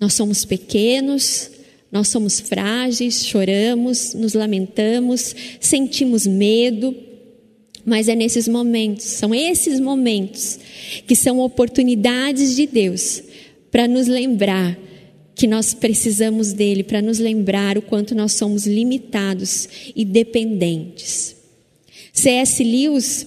Nós 0.00 0.14
somos 0.14 0.46
pequenos, 0.46 1.50
nós 1.92 2.08
somos 2.08 2.40
frágeis, 2.40 3.26
choramos, 3.26 4.14
nos 4.14 4.32
lamentamos, 4.32 5.36
sentimos 5.60 6.26
medo, 6.26 6.96
mas 7.84 8.08
é 8.08 8.14
nesses 8.14 8.48
momentos, 8.48 9.04
são 9.04 9.34
esses 9.34 9.78
momentos 9.78 10.58
que 11.06 11.14
são 11.14 11.38
oportunidades 11.40 12.56
de 12.56 12.66
Deus 12.66 13.22
para 13.70 13.86
nos 13.86 14.06
lembrar 14.06 14.78
que 15.34 15.46
nós 15.46 15.72
precisamos 15.72 16.52
dele, 16.52 16.82
para 16.82 17.00
nos 17.00 17.18
lembrar 17.18 17.78
o 17.78 17.82
quanto 17.82 18.14
nós 18.14 18.32
somos 18.32 18.66
limitados 18.66 19.68
e 19.96 20.04
dependentes. 20.04 21.34
C.S. 22.12 22.62
Lewis 22.62 23.26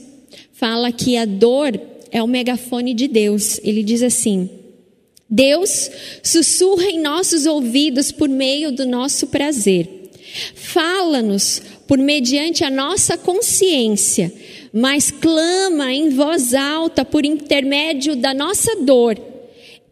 fala 0.51 0.91
que 0.91 1.17
a 1.17 1.25
dor 1.25 1.75
é 2.13 2.21
o 2.21 2.27
megafone 2.27 2.93
de 2.93 3.07
Deus. 3.07 3.59
Ele 3.63 3.83
diz 3.83 4.03
assim: 4.03 4.47
Deus 5.27 5.89
sussurra 6.21 6.85
em 6.85 7.01
nossos 7.01 7.47
ouvidos 7.47 8.11
por 8.11 8.29
meio 8.29 8.71
do 8.71 8.85
nosso 8.85 9.27
prazer. 9.27 9.89
Fala-nos 10.53 11.61
por 11.87 11.97
mediante 11.97 12.63
a 12.63 12.69
nossa 12.69 13.17
consciência, 13.17 14.31
mas 14.71 15.11
clama 15.11 15.91
em 15.91 16.09
voz 16.09 16.53
alta 16.53 17.03
por 17.03 17.25
intermédio 17.25 18.15
da 18.15 18.33
nossa 18.33 18.75
dor. 18.77 19.19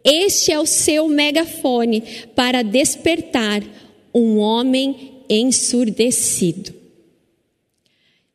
Este 0.04 0.50
é 0.50 0.58
o 0.58 0.66
seu 0.66 1.08
megafone 1.08 2.02
para 2.34 2.62
despertar 2.62 3.62
um 4.14 4.38
homem 4.38 5.12
ensurdecido. 5.28 6.81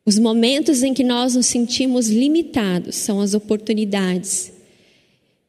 Os 0.08 0.18
momentos 0.18 0.82
em 0.82 0.94
que 0.94 1.04
nós 1.04 1.34
nos 1.34 1.44
sentimos 1.44 2.08
limitados 2.08 2.96
são 2.96 3.20
as 3.20 3.34
oportunidades 3.34 4.50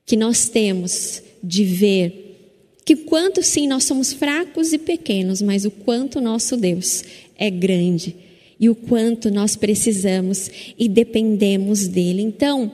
que 0.06 0.18
nós 0.18 0.50
temos 0.50 1.24
de 1.42 1.64
ver 1.64 2.76
que 2.84 2.94
quanto 2.94 3.42
sim 3.42 3.70
nós 3.70 3.86
somos 3.86 4.12
fracos 4.12 4.74
e 4.74 4.78
pequenos, 4.78 5.42
mas 5.42 5.64
o 5.64 5.72
quanto 5.72 6.20
nosso 6.20 6.58
Deus 6.58 7.06
é 7.38 7.50
grande 7.50 8.14
e 8.60 8.70
o 8.70 8.76
quanto 8.76 9.32
nós 9.32 9.56
precisamos 9.56 10.52
e 10.78 10.90
dependemos 10.90 11.88
dele. 11.88 12.22
Então, 12.22 12.70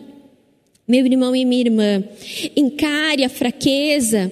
meu 0.88 1.06
irmão 1.06 1.36
e 1.36 1.46
minha 1.46 1.66
irmã, 1.66 2.04
encare 2.56 3.24
a 3.24 3.30
fraqueza, 3.30 4.32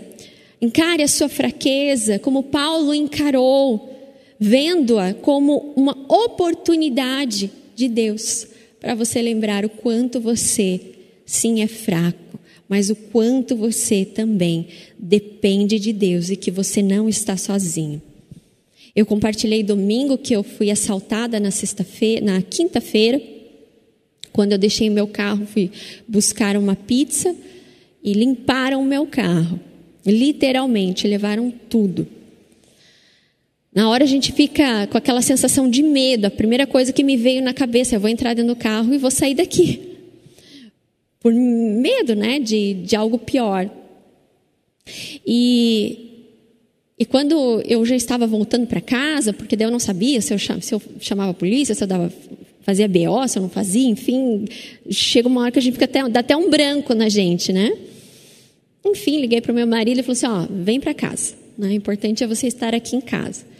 encare 0.60 1.03
a 1.03 1.07
sua 1.07 1.29
fraqueza 1.29 2.17
como 2.17 2.41
Paulo 2.41 2.95
encarou 2.95 3.92
vendo-a 4.39 5.13
como 5.13 5.73
uma 5.75 5.97
oportunidade 6.07 7.51
de 7.75 7.87
Deus 7.87 8.47
para 8.79 8.95
você 8.95 9.21
lembrar 9.21 9.65
o 9.65 9.69
quanto 9.69 10.19
você, 10.19 10.79
sim, 11.25 11.61
é 11.61 11.67
fraco, 11.67 12.39
mas 12.67 12.89
o 12.89 12.95
quanto 12.95 13.55
você 13.55 14.03
também 14.03 14.67
depende 14.97 15.79
de 15.79 15.93
Deus 15.93 16.29
e 16.29 16.35
que 16.35 16.51
você 16.51 16.81
não 16.81 17.07
está 17.07 17.37
sozinho. 17.37 18.01
Eu 18.95 19.05
compartilhei 19.05 19.63
domingo 19.63 20.17
que 20.17 20.35
eu 20.35 20.43
fui 20.43 20.69
assaltada 20.69 21.39
na 21.39 21.49
sexta-feira, 21.49 22.23
na 22.23 22.41
quinta-feira, 22.41 23.21
quando 24.33 24.51
eu 24.51 24.57
deixei 24.57 24.89
meu 24.89 25.07
carro, 25.07 25.45
fui 25.45 25.71
buscar 26.07 26.57
uma 26.57 26.75
pizza 26.75 27.35
e 28.03 28.13
limparam 28.13 28.81
o 28.81 28.85
meu 28.85 29.05
carro. 29.05 29.59
Literalmente, 30.05 31.07
levaram 31.07 31.51
tudo. 31.69 32.07
Na 33.74 33.89
hora 33.89 34.03
a 34.03 34.08
gente 34.08 34.32
fica 34.32 34.86
com 34.88 34.98
aquela 34.98 35.22
sensação 35.22 35.70
de 35.70 35.82
medo. 35.82 36.25
A 36.25 36.32
primeira 36.32 36.68
coisa 36.68 36.94
que 36.94 37.03
me 37.03 37.18
veio 37.18 37.42
na 37.42 37.53
cabeça, 37.53 37.96
eu 37.96 38.00
vou 38.00 38.10
entrar 38.10 38.34
dentro 38.34 38.53
do 38.53 38.60
carro 38.60 38.94
e 38.94 38.98
vou 38.98 39.10
sair 39.10 39.34
daqui. 39.34 39.80
Por 41.20 41.34
medo, 41.34 42.15
né, 42.15 42.39
de, 42.39 42.75
de 42.75 42.96
algo 42.96 43.18
pior. 43.18 43.70
E, 45.25 46.27
e 47.00 47.06
quando 47.06 47.62
eu 47.65 47.84
já 47.86 47.96
estava 47.96 48.27
voltando 48.27 48.68
para 48.68 48.82
casa, 48.82 49.34
porque 49.34 49.56
daí 49.56 49.65
eu 49.65 49.72
não 49.72 49.80
sabia 49.80 50.22
se 50.22 50.34
eu, 50.34 50.38
se 50.38 50.74
eu 50.74 50.82
chamava 51.00 51.32
a 51.32 51.34
polícia, 51.34 51.74
se 51.74 51.84
eu 51.84 51.88
dava, 51.88 52.13
fazia 52.62 52.88
BO, 52.88 53.27
se 53.27 53.39
eu 53.39 53.42
não 53.42 53.50
fazia, 53.50 53.89
enfim, 53.89 54.46
chega 54.89 55.27
uma 55.27 55.42
hora 55.42 55.51
que 55.51 55.60
a 55.60 55.62
gente 55.62 55.74
fica 55.74 55.86
até, 55.86 56.08
dá 56.10 56.20
até 56.20 56.36
um 56.36 56.50
branco 56.50 56.94
na 56.94 57.10
gente, 57.10 57.51
né? 57.51 57.72
Enfim, 58.86 59.20
liguei 59.22 59.39
para 59.39 59.51
o 59.51 59.56
meu 59.56 59.65
marido 59.65 60.00
e 60.00 60.03
falou 60.03 60.13
assim: 60.13 60.27
ó, 60.27 60.46
vem 60.63 60.80
para 60.80 60.94
casa. 60.94 61.36
Né? 61.58 61.70
O 61.70 61.72
importante 61.72 62.24
é 62.24 62.27
você 62.27 62.48
estar 62.48 62.75
aqui 62.75 62.96
em 62.96 63.01
casa. 63.01 63.52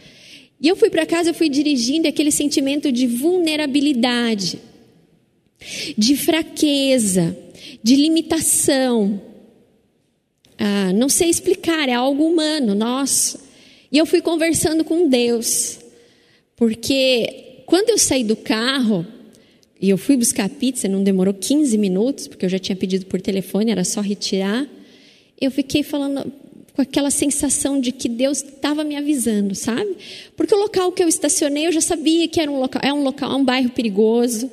E 0.64 0.68
eu 0.68 0.76
fui 0.76 0.88
para 0.88 1.04
casa, 1.04 1.28
eu 1.28 1.34
fui 1.34 1.50
dirigindo 1.50 2.08
aquele 2.08 2.30
sentimento 2.30 2.90
de 2.90 3.06
vulnerabilidade, 3.06 4.58
de 5.94 6.16
fraqueza, 6.16 7.36
de 7.82 7.94
limitação. 7.94 9.20
Ah, 10.56 10.90
não 10.94 11.10
sei 11.10 11.28
explicar, 11.28 11.86
é 11.86 11.92
algo 11.92 12.26
humano, 12.26 12.74
nosso. 12.74 13.38
E 13.92 13.98
eu 13.98 14.06
fui 14.06 14.22
conversando 14.22 14.84
com 14.84 15.06
Deus, 15.06 15.80
porque 16.56 17.60
quando 17.66 17.90
eu 17.90 17.98
saí 17.98 18.24
do 18.24 18.34
carro 18.34 19.06
e 19.78 19.90
eu 19.90 19.98
fui 19.98 20.16
buscar 20.16 20.48
pizza, 20.48 20.88
não 20.88 21.04
demorou 21.04 21.34
15 21.34 21.76
minutos, 21.76 22.26
porque 22.26 22.46
eu 22.46 22.48
já 22.48 22.58
tinha 22.58 22.74
pedido 22.74 23.04
por 23.04 23.20
telefone, 23.20 23.70
era 23.70 23.84
só 23.84 24.00
retirar. 24.00 24.66
Eu 25.38 25.50
fiquei 25.50 25.82
falando, 25.82 26.32
com 26.74 26.82
aquela 26.82 27.10
sensação 27.10 27.80
de 27.80 27.92
que 27.92 28.08
Deus 28.08 28.42
estava 28.42 28.82
me 28.82 28.96
avisando, 28.96 29.54
sabe? 29.54 29.96
Porque 30.36 30.52
o 30.52 30.58
local 30.58 30.90
que 30.90 31.02
eu 31.02 31.08
estacionei, 31.08 31.68
eu 31.68 31.72
já 31.72 31.80
sabia 31.80 32.26
que 32.26 32.40
era 32.40 32.50
um 32.50 32.58
local, 32.58 32.82
é 32.84 32.92
um 32.92 33.02
local, 33.04 33.30
é 33.30 33.36
um 33.36 33.44
bairro 33.44 33.70
perigoso. 33.70 34.50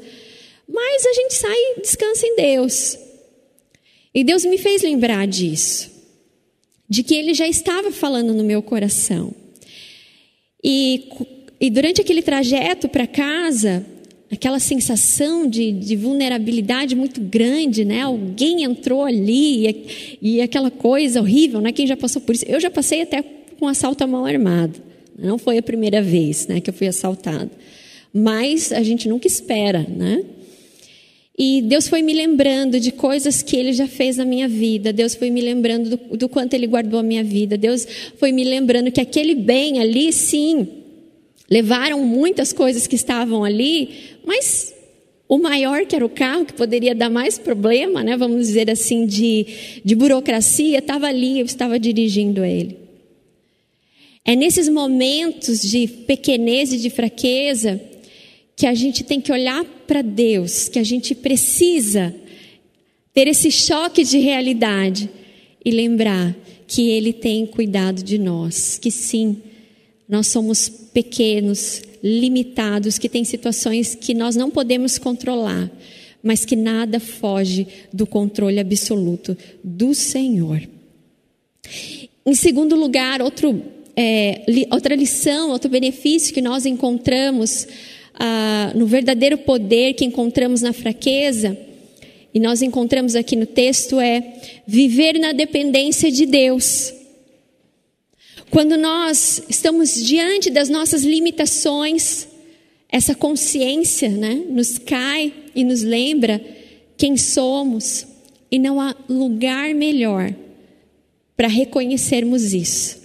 Mas 0.70 1.06
a 1.06 1.14
gente 1.14 1.34
sai 1.34 1.56
e 1.56 1.82
descansa 1.82 2.28
em 2.28 2.36
Deus. 2.36 2.98
E 4.14 4.24
Deus 4.24 4.46
me 4.46 4.60
fez 4.60 4.84
lembrar 4.84 5.26
disso. 5.26 5.90
De 6.88 7.02
que 7.02 7.16
Ele 7.16 7.34
já 7.34 7.48
estava 7.48 7.92
falando 7.92 8.34
no 8.34 8.44
meu 8.44 8.62
coração. 8.62 9.34
E, 10.64 11.10
e 11.60 11.72
durante 11.72 12.02
aquele 12.02 12.22
trajeto 12.22 12.88
para 12.88 13.08
casa, 13.08 13.84
aquela 14.32 14.60
sensação 14.60 15.46
de, 15.46 15.72
de, 15.74 15.96
vulnerabilidade 15.96 16.96
muito 16.96 17.20
grande, 17.20 17.84
né? 17.84 18.02
Alguém 18.02 18.64
entrou 18.64 19.04
ali 19.04 19.68
e, 19.68 20.18
e, 20.22 20.42
aquela 20.42 20.72
coisa 20.72 21.20
horrível, 21.20 21.60
né? 21.60 21.72
Quem 21.72 21.86
já 21.86 21.98
passou 21.98 22.22
por 22.22 22.34
isso? 22.34 22.46
Eu 22.48 22.60
já 22.60 22.70
passei 22.70 23.02
até 23.02 23.22
com 23.60 23.68
assalto 23.68 24.04
à 24.04 24.08
mão 24.08 24.26
armada. 24.26 24.80
Não 25.20 25.38
foi 25.38 25.58
a 25.58 25.64
primeira 25.64 26.02
vez, 26.02 26.48
né, 26.48 26.62
que 26.62 26.70
eu 26.70 26.74
fui 26.74 26.88
assaltada. 26.88 27.52
Mas 28.14 28.72
a 28.72 28.82
gente 28.82 29.08
nunca 29.08 29.28
espera, 29.28 29.86
né? 29.88 30.24
E 31.38 31.62
Deus 31.62 31.88
foi 31.88 32.02
me 32.02 32.14
lembrando 32.14 32.80
de 32.80 32.92
coisas 32.92 33.42
que 33.42 33.56
Ele 33.56 33.74
já 33.74 33.88
fez 33.88 34.18
na 34.18 34.26
minha 34.26 34.48
vida. 34.48 34.94
Deus 34.94 35.16
foi 35.16 35.30
me 35.30 35.42
lembrando 35.42 35.98
do, 35.98 36.18
do 36.18 36.30
quanto 36.30 36.54
Ele 36.54 36.68
guardou 36.68 37.00
a 37.00 37.04
minha 37.04 37.24
vida. 37.24 37.58
Deus 37.58 37.88
foi 38.18 38.32
me 38.32 38.44
lembrando 38.44 38.92
que 38.92 39.02
aquele 39.02 39.36
bem 39.36 39.80
ali, 39.80 40.12
sim, 40.12 40.68
levaram 41.52 42.02
muitas 42.06 42.54
coisas 42.54 42.88
que 42.88 42.96
estavam 42.96 43.44
ali, 43.44 43.90
mas 44.26 44.74
o 45.28 45.38
maior, 45.38 45.86
que 45.86 45.96
era 45.96 46.06
o 46.06 46.10
carro, 46.10 46.46
que 46.46 46.54
poderia 46.54 46.96
dar 46.96 47.10
mais 47.10 47.38
problema, 47.38 48.02
né, 48.04 48.16
vamos 48.16 48.48
dizer 48.48 48.70
assim, 48.72 49.06
de, 49.06 49.46
de 49.84 49.94
burocracia, 49.94 50.80
estava 50.80 51.08
ali, 51.08 51.40
eu 51.40 51.46
estava 51.46 51.78
dirigindo 51.78 52.46
ele. 52.46 52.78
É 54.24 54.36
nesses 54.36 54.70
momentos 54.70 55.62
de 55.62 55.88
pequenez 55.88 56.72
e 56.72 56.78
de 56.78 56.90
fraqueza 56.90 57.82
que 58.56 58.66
a 58.66 58.74
gente 58.74 59.04
tem 59.04 59.20
que 59.20 59.32
olhar 59.32 59.66
para 59.86 60.02
Deus, 60.02 60.70
que 60.70 60.80
a 60.80 60.84
gente 60.84 61.16
precisa 61.16 62.16
ter 63.14 63.28
esse 63.28 63.52
choque 63.52 64.04
de 64.04 64.20
realidade 64.20 65.10
e 65.66 65.72
lembrar 65.72 66.36
que 66.68 66.90
Ele 66.90 67.12
tem 67.12 67.46
cuidado 67.46 68.04
de 68.04 68.18
nós, 68.18 68.78
que 68.78 68.92
sim, 68.92 69.42
nós 70.12 70.28
somos 70.28 70.68
pequenos, 70.68 71.82
limitados, 72.04 72.98
que 73.00 73.08
tem 73.08 73.24
situações 73.24 73.96
que 73.96 74.14
nós 74.14 74.36
não 74.36 74.52
podemos 74.52 74.98
controlar, 74.98 75.72
mas 76.22 76.44
que 76.44 76.58
nada 76.58 77.00
foge 77.00 77.66
do 77.94 78.06
controle 78.06 78.60
absoluto 78.60 79.38
do 79.64 79.96
Senhor. 79.96 80.62
Em 82.26 82.36
segundo 82.36 82.76
lugar, 82.76 83.22
outro, 83.22 83.64
é, 83.96 84.44
outra 84.70 84.96
lição, 84.96 85.50
outro 85.50 85.72
benefício 85.72 86.34
que 86.34 86.42
nós 86.42 86.66
encontramos 86.66 87.66
ah, 88.16 88.74
no 88.76 88.86
verdadeiro 88.86 89.38
poder 89.38 89.94
que 89.94 90.04
encontramos 90.04 90.62
na 90.62 90.74
fraqueza, 90.74 91.58
e 92.34 92.40
nós 92.40 92.62
encontramos 92.62 93.16
aqui 93.16 93.38
no 93.38 93.46
texto, 93.46 93.98
é 93.98 94.34
viver 94.68 95.18
na 95.18 95.32
dependência 95.32 96.12
de 96.12 96.26
Deus. 96.26 97.01
Quando 98.52 98.78
nós 98.78 99.42
estamos 99.48 99.96
diante 99.96 100.50
das 100.50 100.68
nossas 100.68 101.04
limitações, 101.04 102.28
essa 102.90 103.16
consciência 103.16 104.10
né, 104.10 104.44
nos 104.50 104.78
cai 104.78 105.34
e 105.56 105.64
nos 105.64 105.82
lembra 105.84 106.42
quem 106.98 107.16
somos, 107.16 108.06
e 108.52 108.60
não 108.60 108.82
há 108.82 108.94
lugar 109.08 109.74
melhor 109.74 110.36
para 111.38 111.48
reconhecermos 111.48 112.54
isso 112.54 113.00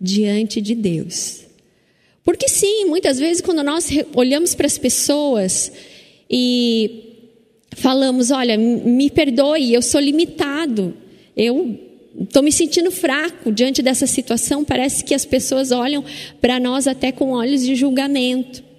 diante 0.00 0.60
de 0.60 0.76
Deus. 0.76 1.40
Porque 2.24 2.48
sim, 2.48 2.84
muitas 2.84 3.18
vezes 3.18 3.42
quando 3.42 3.64
nós 3.64 3.90
olhamos 4.14 4.54
para 4.54 4.66
as 4.66 4.78
pessoas 4.78 5.72
e 6.30 7.16
falamos, 7.72 8.30
olha, 8.30 8.56
me 8.56 9.10
perdoe, 9.10 9.74
eu 9.74 9.82
sou 9.82 10.00
limitado, 10.00 10.94
eu 11.36 11.91
estou 12.20 12.42
me 12.42 12.52
sentindo 12.52 12.90
fraco 12.90 13.50
diante 13.52 13.82
dessa 13.82 14.06
situação. 14.06 14.64
Parece 14.64 15.04
que 15.04 15.14
as 15.14 15.24
pessoas 15.24 15.70
olham 15.70 16.04
para 16.40 16.58
nós 16.60 16.86
até 16.86 17.12
com 17.12 17.30
olhos 17.30 17.64
de 17.64 17.74
julgamento. 17.74 18.72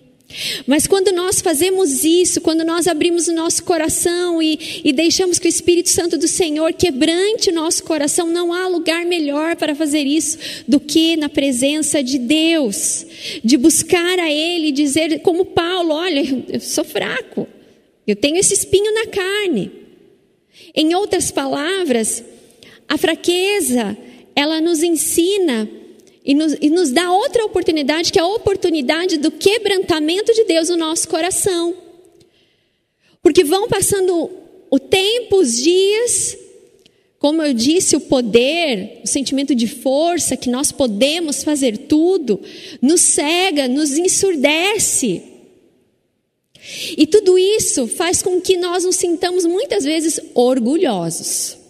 Mas 0.65 0.87
quando 0.87 1.11
nós 1.11 1.41
fazemos 1.41 2.03
isso, 2.03 2.41
quando 2.41 2.63
nós 2.63 2.87
abrimos 2.87 3.27
o 3.27 3.33
nosso 3.33 3.63
coração 3.63 4.41
e, 4.41 4.81
e, 4.83 4.91
deixamos 4.91 5.37
que 5.37 5.47
o 5.47 5.49
Espírito 5.49 5.89
Santo 5.89 6.17
do 6.17 6.27
Senhor 6.27 6.73
quebrante 6.73 7.49
o 7.49 7.53
nosso 7.53 7.83
coração, 7.83 8.27
não 8.29 8.51
há 8.51 8.67
lugar 8.67 9.05
melhor 9.05 9.55
para 9.55 9.75
fazer 9.75 10.01
isso 10.01 10.63
do 10.67 10.79
que 10.79 11.15
na 11.15 11.29
presença 11.29 12.03
de 12.03 12.17
Deus, 12.17 13.05
de 13.43 13.57
buscar 13.57 14.19
a 14.19 14.31
Ele 14.31 14.67
e 14.67 14.71
dizer, 14.71 15.19
como 15.19 15.45
Paulo: 15.45 15.93
olha, 15.93 16.43
eu 16.49 16.59
sou 16.59 16.83
fraco, 16.83 17.47
eu 18.07 18.15
tenho 18.15 18.37
esse 18.37 18.53
espinho 18.53 18.93
na 18.93 19.07
carne. 19.07 19.71
Em 20.75 20.95
outras 20.95 21.29
palavras, 21.29 22.23
a 22.87 22.97
fraqueza, 22.97 23.97
ela 24.35 24.61
nos 24.61 24.83
ensina 24.83 25.69
e 26.25 26.33
nos, 26.33 26.55
e 26.61 26.69
nos 26.69 26.91
dá 26.91 27.11
outra 27.11 27.45
oportunidade, 27.45 28.11
que 28.11 28.19
é 28.19 28.21
a 28.21 28.27
oportunidade 28.27 29.17
do 29.17 29.29
quebrantamento 29.29 30.33
de 30.33 30.45
Deus 30.45 30.69
no 30.69 30.77
nosso 30.77 31.07
coração. 31.07 31.75
Porque 33.21 33.43
vão 33.43 33.67
passando 33.67 34.29
o 34.69 34.79
tempo, 34.79 35.37
os 35.37 35.61
dias, 35.61 36.37
como 37.19 37.41
eu 37.41 37.53
disse, 37.53 37.95
o 37.95 38.01
poder, 38.01 39.01
o 39.03 39.07
sentimento 39.07 39.53
de 39.53 39.67
força, 39.67 40.35
que 40.37 40.49
nós 40.49 40.71
podemos 40.71 41.43
fazer 41.43 41.77
tudo, 41.77 42.39
nos 42.81 43.01
cega, 43.01 43.67
nos 43.67 43.97
ensurdece. 43.97 45.23
E 46.97 47.05
tudo 47.05 47.37
isso 47.37 47.87
faz 47.87 48.21
com 48.21 48.39
que 48.39 48.55
nós 48.55 48.85
nos 48.85 48.95
sintamos 48.95 49.45
muitas 49.45 49.83
vezes 49.83 50.19
orgulhosos. 50.33 51.62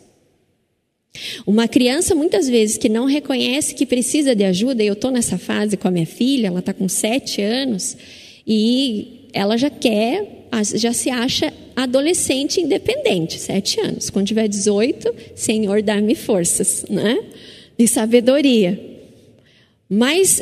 Uma 1.45 1.67
criança, 1.67 2.15
muitas 2.15 2.47
vezes, 2.47 2.77
que 2.77 2.87
não 2.87 3.05
reconhece 3.05 3.75
que 3.75 3.85
precisa 3.85 4.33
de 4.33 4.43
ajuda, 4.43 4.81
e 4.81 4.87
eu 4.87 4.93
estou 4.93 5.11
nessa 5.11 5.37
fase 5.37 5.75
com 5.75 5.87
a 5.87 5.91
minha 5.91 6.05
filha, 6.05 6.47
ela 6.47 6.59
está 6.59 6.73
com 6.73 6.87
sete 6.87 7.41
anos, 7.41 7.97
e 8.47 9.27
ela 9.33 9.57
já 9.57 9.69
quer, 9.69 10.47
já 10.75 10.93
se 10.93 11.09
acha 11.09 11.53
adolescente 11.75 12.61
independente, 12.61 13.39
sete 13.39 13.79
anos. 13.79 14.09
Quando 14.09 14.27
tiver 14.27 14.47
18, 14.47 15.13
Senhor, 15.35 15.81
dá-me 15.81 16.15
forças, 16.15 16.85
né? 16.89 17.19
De 17.77 17.87
sabedoria. 17.87 18.79
Mas 19.89 20.41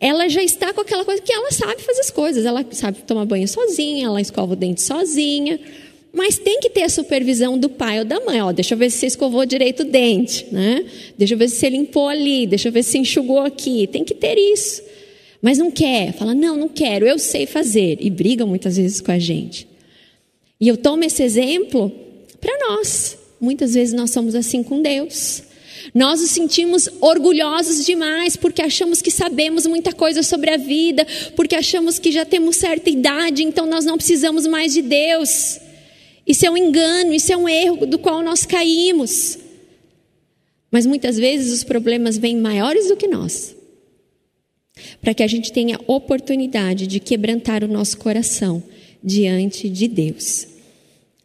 ela 0.00 0.28
já 0.28 0.42
está 0.42 0.72
com 0.72 0.80
aquela 0.82 1.04
coisa 1.04 1.22
que 1.22 1.32
ela 1.32 1.50
sabe 1.50 1.80
fazer 1.80 2.00
as 2.00 2.10
coisas, 2.10 2.44
ela 2.44 2.66
sabe 2.72 2.98
tomar 3.06 3.24
banho 3.24 3.48
sozinha, 3.48 4.06
ela 4.06 4.20
escova 4.20 4.52
o 4.52 4.56
dente 4.56 4.82
sozinha, 4.82 5.58
mas 6.14 6.38
tem 6.38 6.60
que 6.60 6.70
ter 6.70 6.84
a 6.84 6.88
supervisão 6.88 7.58
do 7.58 7.68
pai 7.68 7.98
ou 7.98 8.04
da 8.04 8.20
mãe. 8.20 8.40
Ó, 8.40 8.52
deixa 8.52 8.74
eu 8.74 8.78
ver 8.78 8.88
se 8.88 8.98
você 8.98 9.06
escovou 9.06 9.44
direito 9.44 9.80
o 9.80 9.84
dente, 9.84 10.46
né? 10.52 10.84
Deixa 11.18 11.34
eu 11.34 11.38
ver 11.38 11.48
se 11.48 11.56
você 11.56 11.68
limpou 11.68 12.08
ali, 12.08 12.46
deixa 12.46 12.68
eu 12.68 12.72
ver 12.72 12.84
se 12.84 12.92
você 12.92 12.98
enxugou 12.98 13.40
aqui. 13.40 13.88
Tem 13.88 14.04
que 14.04 14.14
ter 14.14 14.38
isso. 14.38 14.80
Mas 15.42 15.58
não 15.58 15.72
quer, 15.72 16.12
fala, 16.12 16.32
não, 16.32 16.56
não 16.56 16.68
quero, 16.68 17.04
eu 17.06 17.18
sei 17.18 17.46
fazer. 17.46 17.98
E 18.00 18.08
brigam 18.10 18.46
muitas 18.46 18.76
vezes 18.76 19.00
com 19.00 19.10
a 19.10 19.18
gente. 19.18 19.66
E 20.60 20.68
eu 20.68 20.76
tomo 20.76 21.02
esse 21.02 21.22
exemplo 21.22 21.92
para 22.40 22.56
nós. 22.68 23.18
Muitas 23.40 23.74
vezes 23.74 23.92
nós 23.92 24.10
somos 24.10 24.36
assim 24.36 24.62
com 24.62 24.80
Deus. 24.80 25.42
Nós 25.92 26.20
nos 26.20 26.30
sentimos 26.30 26.88
orgulhosos 27.00 27.84
demais 27.84 28.36
porque 28.36 28.62
achamos 28.62 29.02
que 29.02 29.10
sabemos 29.10 29.66
muita 29.66 29.92
coisa 29.92 30.22
sobre 30.22 30.50
a 30.50 30.56
vida, 30.56 31.06
porque 31.34 31.56
achamos 31.56 31.98
que 31.98 32.12
já 32.12 32.24
temos 32.24 32.56
certa 32.56 32.88
idade, 32.88 33.42
então 33.42 33.66
nós 33.66 33.84
não 33.84 33.96
precisamos 33.96 34.46
mais 34.46 34.72
de 34.72 34.80
Deus. 34.80 35.60
Isso 36.26 36.46
é 36.46 36.50
um 36.50 36.56
engano, 36.56 37.12
isso 37.12 37.32
é 37.32 37.36
um 37.36 37.48
erro 37.48 37.86
do 37.86 37.98
qual 37.98 38.22
nós 38.22 38.46
caímos. 38.46 39.38
Mas 40.70 40.86
muitas 40.86 41.16
vezes 41.16 41.52
os 41.52 41.64
problemas 41.64 42.16
vêm 42.16 42.36
maiores 42.36 42.88
do 42.88 42.96
que 42.96 43.06
nós. 43.06 43.54
Para 45.00 45.14
que 45.14 45.22
a 45.22 45.26
gente 45.26 45.52
tenha 45.52 45.78
oportunidade 45.86 46.86
de 46.86 46.98
quebrantar 46.98 47.62
o 47.62 47.68
nosso 47.68 47.98
coração 47.98 48.62
diante 49.02 49.68
de 49.68 49.86
Deus. 49.86 50.46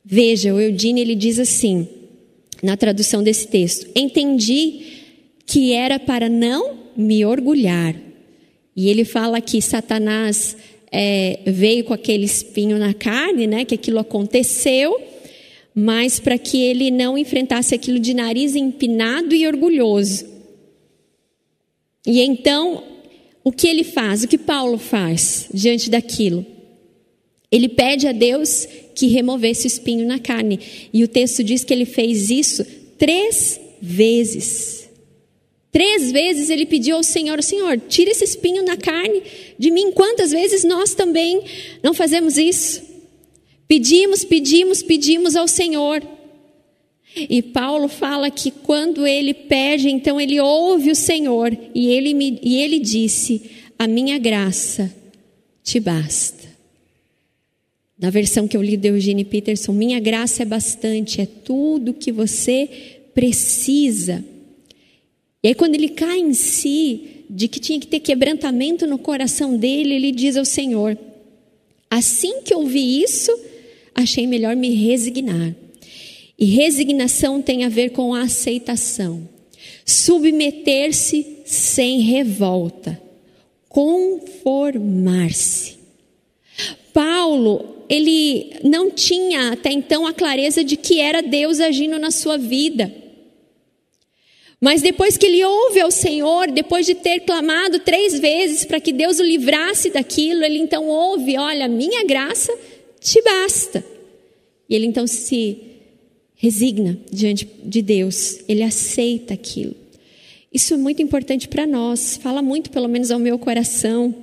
Veja, 0.04 0.54
o 0.54 0.60
Eudine 0.60 1.02
ele 1.02 1.16
diz 1.16 1.40
assim: 1.40 1.88
na 2.62 2.78
tradução 2.78 3.24
desse 3.24 3.48
texto. 3.48 3.88
Entendi 3.96 5.00
que 5.46 5.74
era 5.74 6.00
para 6.00 6.30
não 6.30 6.78
me 6.96 7.26
orgulhar. 7.26 7.96
E 8.76 8.90
ele 8.90 9.04
fala 9.04 9.42
que 9.42 9.62
Satanás 9.62 10.56
é, 10.92 11.40
veio 11.46 11.84
com 11.84 11.94
aquele 11.94 12.26
espinho 12.26 12.78
na 12.78 12.94
carne, 12.94 13.48
né? 13.48 13.66
Que 13.66 13.76
aquilo 13.76 14.00
aconteceu, 14.00 15.00
mas 15.74 16.20
para 16.20 16.38
que 16.38 16.62
ele 16.62 16.92
não 16.92 17.18
enfrentasse 17.18 17.76
aquilo 17.76 18.00
de 18.00 18.14
nariz 18.14 18.56
empinado 18.56 19.36
e 19.36 19.48
orgulhoso. 19.48 20.26
E 22.06 22.22
então, 22.22 22.84
o 23.44 23.52
que 23.52 23.68
ele 23.68 23.84
faz? 23.84 24.24
O 24.24 24.28
que 24.28 24.38
Paulo 24.38 24.78
faz 24.78 25.48
diante 25.54 25.90
daquilo? 25.90 26.46
Ele 27.52 27.68
pede 27.68 28.08
a 28.08 28.12
Deus 28.12 28.68
que 28.94 29.08
removesse 29.08 29.66
o 29.66 29.68
espinho 29.68 30.06
na 30.06 30.20
carne. 30.20 30.60
E 30.94 31.04
o 31.04 31.08
texto 31.08 31.44
diz 31.44 31.64
que 31.64 31.74
ele 31.74 31.86
fez 31.86 32.30
isso 32.30 32.66
três 32.98 33.60
vezes. 33.82 34.79
Três 35.72 36.12
vezes 36.12 36.50
ele 36.50 36.66
pediu 36.66 36.96
ao 36.98 37.04
Senhor: 37.04 37.42
Senhor, 37.44 37.80
tira 37.88 38.12
esse 38.12 38.24
espinho 38.24 38.64
na 38.64 38.76
carne 38.76 39.22
de 39.58 39.70
mim. 39.70 39.92
Quantas 39.92 40.32
vezes 40.32 40.64
nós 40.64 40.94
também 40.94 41.44
não 41.84 41.94
fazemos 41.94 42.38
isso? 42.38 42.82
Pedimos, 43.68 44.24
pedimos, 44.24 44.82
pedimos 44.82 45.36
ao 45.36 45.48
Senhor. 45.48 46.02
E 47.16 47.42
Paulo 47.42 47.88
fala 47.88 48.30
que 48.32 48.52
quando 48.52 49.06
ele 49.06 49.34
pede, 49.34 49.90
então 49.90 50.20
ele 50.20 50.40
ouve 50.40 50.92
o 50.92 50.96
Senhor 50.96 51.56
e 51.74 51.88
ele, 51.88 52.14
me, 52.14 52.40
e 52.42 52.62
ele 52.62 52.80
disse: 52.80 53.50
A 53.78 53.88
minha 53.88 54.18
graça 54.18 54.94
te 55.64 55.80
basta. 55.80 56.50
Na 57.98 58.10
versão 58.10 58.48
que 58.48 58.56
eu 58.56 58.62
li 58.62 58.78
de 58.78 58.88
Eugene 58.88 59.26
Peterson, 59.26 59.74
minha 59.74 60.00
graça 60.00 60.42
é 60.44 60.46
bastante, 60.46 61.20
é 61.20 61.26
tudo 61.26 61.94
que 61.94 62.12
você 62.12 62.70
precisa. 63.14 64.24
E 65.42 65.48
aí, 65.50 65.56
quando 65.56 65.76
ele 65.76 65.90
cai 65.90 66.20
em 66.20 66.34
si, 66.34 67.26
de 67.30 67.48
que 67.48 67.60
tinha 67.60 67.80
que 67.80 67.88
ter 67.88 68.00
quebrantamento 68.00 68.88
no 68.88 68.98
coração 68.98 69.56
dele, 69.56 69.94
ele 69.94 70.12
diz 70.12 70.36
ao 70.36 70.44
Senhor: 70.44 70.98
Assim 71.90 72.42
que 72.42 72.54
eu 72.54 72.66
vi 72.66 73.02
isso, 73.02 73.34
achei 73.96 74.28
melhor 74.28 74.54
me 74.56 74.70
resignar. 74.72 75.56
E 76.38 76.46
resignação 76.46 77.42
tem 77.42 77.66
a 77.66 77.70
ver 77.70 77.90
com 77.90 78.14
a 78.14 78.22
aceitação. 78.22 79.28
Submeter-se 79.86 81.40
sem 81.46 82.02
revolta. 82.02 83.02
Conformar-se. 83.68 85.80
Paulo, 86.94 87.84
ele 87.90 88.54
não 88.64 88.92
tinha 88.92 89.52
até 89.52 89.72
então 89.72 90.08
a 90.08 90.14
clareza 90.14 90.64
de 90.64 90.78
que 90.78 91.00
era 91.00 91.22
Deus 91.22 91.60
agindo 91.60 92.00
na 92.00 92.12
sua 92.12 92.38
vida. 92.38 92.94
Mas 94.62 94.82
depois 94.82 95.18
que 95.18 95.26
ele 95.26 95.44
ouve 95.44 95.80
ao 95.80 95.90
Senhor, 95.90 96.52
depois 96.52 96.86
de 96.86 96.96
ter 96.96 97.22
clamado 97.22 97.80
três 97.80 98.20
vezes 98.20 98.66
para 98.66 98.80
que 98.80 98.92
Deus 98.92 99.20
o 99.20 99.24
livrasse 99.24 99.90
daquilo, 99.90 100.44
ele 100.44 100.60
então 100.60 100.88
ouve: 100.88 101.38
Olha, 101.38 101.68
minha 101.68 102.04
graça 102.04 102.54
te 103.00 103.22
basta. 103.22 103.84
E 104.70 104.76
ele 104.76 104.86
então 104.86 105.08
se 105.08 105.58
resigna 106.36 106.98
diante 107.12 107.50
de 107.64 107.82
Deus, 107.82 108.40
ele 108.48 108.64
aceita 108.64 109.34
aquilo. 109.34 109.76
Isso 110.54 110.74
é 110.74 110.78
muito 110.78 111.02
importante 111.02 111.48
para 111.48 111.68
nós, 111.68 112.18
fala 112.18 112.42
muito, 112.42 112.70
pelo 112.70 112.88
menos, 112.88 113.12
ao 113.12 113.20
meu 113.20 113.38
coração. 113.38 114.14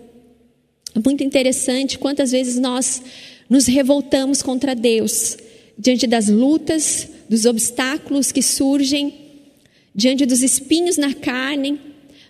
É 0.95 0.99
muito 1.05 1.23
interessante 1.23 1.99
quantas 1.99 2.33
vezes 2.33 2.59
nós 2.59 3.03
nos 3.49 3.67
revoltamos 3.67 4.43
contra 4.43 4.75
Deus 4.75 5.37
diante 5.79 6.07
das 6.07 6.29
lutas, 6.29 7.09
dos 7.29 7.45
obstáculos 7.45 8.33
que 8.33 8.43
surgem, 8.43 9.26
diante 9.97 10.27
dos 10.27 10.43
espinhos 10.43 10.99
na 10.99 11.15
carne. 11.15 11.81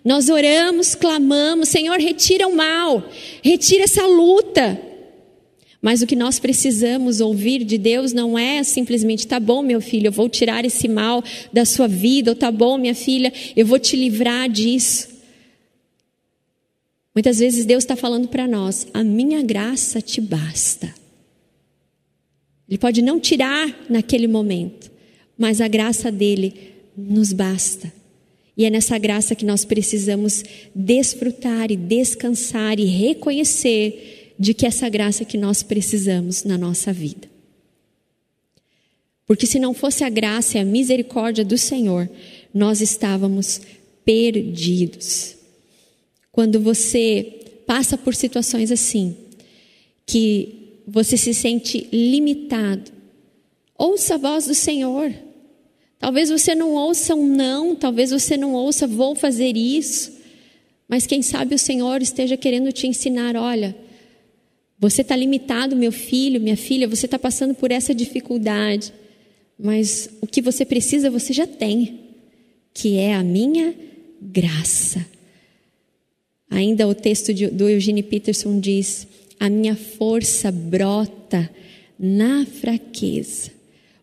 Nós 0.04 0.28
oramos, 0.28 0.94
clamamos, 0.94 1.68
Senhor, 1.68 1.98
retira 1.98 2.46
o 2.46 2.54
mal, 2.54 3.10
retira 3.42 3.82
essa 3.82 4.06
luta. 4.06 4.80
Mas 5.82 6.00
o 6.00 6.06
que 6.06 6.14
nós 6.14 6.38
precisamos 6.38 7.20
ouvir 7.20 7.64
de 7.64 7.76
Deus 7.76 8.12
não 8.12 8.38
é 8.38 8.62
simplesmente, 8.62 9.26
tá 9.26 9.40
bom, 9.40 9.62
meu 9.62 9.80
filho, 9.80 10.06
eu 10.06 10.12
vou 10.12 10.28
tirar 10.28 10.64
esse 10.64 10.86
mal 10.86 11.22
da 11.52 11.64
sua 11.64 11.88
vida, 11.88 12.30
ou 12.30 12.36
tá 12.36 12.50
bom, 12.50 12.78
minha 12.78 12.94
filha, 12.94 13.32
eu 13.56 13.66
vou 13.66 13.78
te 13.78 13.96
livrar 13.96 14.48
disso. 14.48 15.08
Muitas 17.14 17.38
vezes 17.38 17.64
Deus 17.64 17.82
está 17.82 17.96
falando 17.96 18.28
para 18.28 18.46
nós: 18.46 18.86
a 18.94 19.02
minha 19.02 19.42
graça 19.42 20.00
te 20.00 20.20
basta. 20.20 20.94
Ele 22.68 22.78
pode 22.78 23.00
não 23.02 23.18
tirar 23.18 23.86
naquele 23.88 24.26
momento, 24.26 24.90
mas 25.36 25.60
a 25.60 25.68
graça 25.68 26.10
dele 26.12 26.75
nos 26.96 27.32
basta. 27.32 27.92
E 28.56 28.64
é 28.64 28.70
nessa 28.70 28.96
graça 28.96 29.34
que 29.34 29.44
nós 29.44 29.64
precisamos 29.64 30.42
desfrutar 30.74 31.70
e 31.70 31.76
descansar 31.76 32.80
e 32.80 32.84
reconhecer 32.84 34.34
de 34.38 34.54
que 34.54 34.66
essa 34.66 34.88
graça 34.88 35.24
que 35.24 35.36
nós 35.36 35.62
precisamos 35.62 36.44
na 36.44 36.56
nossa 36.56 36.92
vida. 36.92 37.28
Porque 39.26 39.46
se 39.46 39.58
não 39.58 39.74
fosse 39.74 40.04
a 40.04 40.08
graça 40.08 40.56
e 40.56 40.60
a 40.60 40.64
misericórdia 40.64 41.44
do 41.44 41.58
Senhor, 41.58 42.08
nós 42.54 42.80
estávamos 42.80 43.60
perdidos. 44.04 45.36
Quando 46.30 46.60
você 46.60 47.62
passa 47.66 47.98
por 47.98 48.14
situações 48.14 48.70
assim, 48.70 49.16
que 50.06 50.80
você 50.86 51.16
se 51.16 51.34
sente 51.34 51.88
limitado, 51.92 52.92
ouça 53.76 54.14
a 54.14 54.18
voz 54.18 54.46
do 54.46 54.54
Senhor. 54.54 55.12
Talvez 55.98 56.28
você 56.28 56.54
não 56.54 56.72
ouça 56.74 57.14
um 57.14 57.26
não, 57.26 57.74
talvez 57.74 58.10
você 58.10 58.36
não 58.36 58.52
ouça 58.52 58.86
vou 58.86 59.14
fazer 59.14 59.56
isso, 59.56 60.12
mas 60.88 61.06
quem 61.06 61.22
sabe 61.22 61.54
o 61.54 61.58
Senhor 61.58 62.02
esteja 62.02 62.36
querendo 62.36 62.70
te 62.70 62.86
ensinar: 62.86 63.34
olha, 63.36 63.74
você 64.78 65.02
está 65.02 65.16
limitado, 65.16 65.74
meu 65.74 65.90
filho, 65.90 66.40
minha 66.40 66.56
filha, 66.56 66.86
você 66.86 67.06
está 67.06 67.18
passando 67.18 67.54
por 67.54 67.70
essa 67.70 67.94
dificuldade, 67.94 68.92
mas 69.58 70.08
o 70.20 70.26
que 70.26 70.42
você 70.42 70.64
precisa 70.64 71.10
você 71.10 71.32
já 71.32 71.46
tem, 71.46 72.00
que 72.74 72.98
é 72.98 73.14
a 73.14 73.22
minha 73.22 73.74
graça. 74.20 75.04
Ainda 76.50 76.86
o 76.86 76.94
texto 76.94 77.32
de, 77.32 77.48
do 77.48 77.68
Eugene 77.68 78.02
Peterson 78.02 78.60
diz: 78.60 79.06
a 79.40 79.48
minha 79.48 79.74
força 79.74 80.52
brota 80.52 81.50
na 81.98 82.44
fraqueza. 82.44 83.55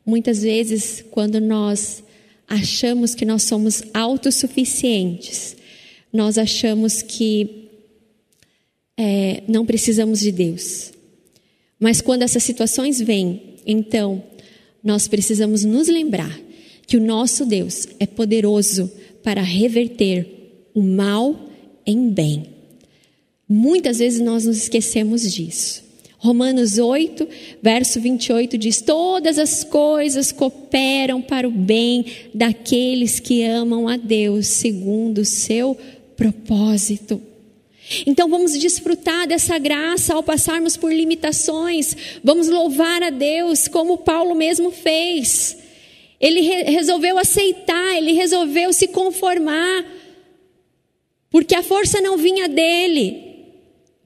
Muitas 0.05 0.43
vezes, 0.43 1.03
quando 1.11 1.39
nós 1.39 2.03
achamos 2.47 3.15
que 3.15 3.25
nós 3.25 3.43
somos 3.43 3.83
autossuficientes, 3.93 5.55
nós 6.11 6.37
achamos 6.37 7.01
que 7.01 7.69
é, 8.97 9.43
não 9.47 9.65
precisamos 9.65 10.19
de 10.19 10.31
Deus. 10.31 10.91
Mas 11.79 12.01
quando 12.01 12.23
essas 12.23 12.43
situações 12.43 13.01
vêm, 13.01 13.55
então, 13.65 14.23
nós 14.83 15.07
precisamos 15.07 15.63
nos 15.63 15.87
lembrar 15.87 16.39
que 16.85 16.97
o 16.97 17.01
nosso 17.01 17.45
Deus 17.45 17.87
é 17.99 18.05
poderoso 18.05 18.91
para 19.23 19.41
reverter 19.41 20.69
o 20.73 20.81
mal 20.81 21.49
em 21.85 22.09
bem. 22.09 22.47
Muitas 23.47 23.99
vezes 23.99 24.19
nós 24.19 24.45
nos 24.45 24.57
esquecemos 24.57 25.33
disso. 25.33 25.82
Romanos 26.23 26.77
8, 26.77 27.27
verso 27.61 27.99
28 27.99 28.57
diz: 28.57 28.79
Todas 28.79 29.37
as 29.37 29.61
coisas 29.65 30.31
cooperam 30.31 31.21
para 31.21 31.45
o 31.45 31.51
bem 31.51 32.05
daqueles 32.33 33.19
que 33.19 33.43
amam 33.43 33.89
a 33.89 33.97
Deus, 33.97 34.47
segundo 34.47 35.17
o 35.17 35.25
seu 35.25 35.77
propósito. 36.15 37.21
Então 38.07 38.29
vamos 38.29 38.57
desfrutar 38.57 39.27
dessa 39.27 39.57
graça 39.59 40.13
ao 40.13 40.23
passarmos 40.23 40.77
por 40.77 40.93
limitações, 40.93 41.93
vamos 42.23 42.47
louvar 42.47 43.03
a 43.03 43.09
Deus, 43.09 43.67
como 43.67 43.97
Paulo 43.97 44.33
mesmo 44.33 44.71
fez. 44.71 45.57
Ele 46.21 46.39
re 46.39 46.63
resolveu 46.71 47.17
aceitar, 47.17 47.97
ele 47.97 48.13
resolveu 48.13 48.71
se 48.71 48.87
conformar, 48.87 49.85
porque 51.29 51.53
a 51.53 51.61
força 51.61 51.99
não 51.99 52.15
vinha 52.15 52.47
dele, 52.47 53.21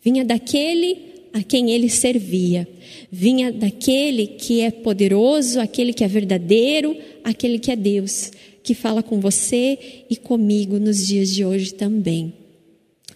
vinha 0.02 0.26
daquele 0.26 1.07
a 1.34 1.44
quem 1.44 1.72
ele 1.72 1.90
servia, 1.90 2.68
vinha 3.12 3.52
daquele 3.52 4.28
que 4.28 4.62
é 4.62 4.72
poderoso, 4.72 5.60
aquele 5.60 5.94
que 5.94 6.04
é 6.04 6.08
verdadeiro, 6.08 6.96
aquele 7.24 7.60
que 7.60 7.72
é 7.72 7.76
Deus, 7.76 8.32
que 8.64 8.74
fala 8.74 9.02
com 9.02 9.20
você 9.20 9.78
e 10.10 10.16
comigo 10.16 10.80
nos 10.80 11.06
dias 11.08 11.34
de 11.34 11.46
hoje 11.46 11.74
também. 11.74 12.34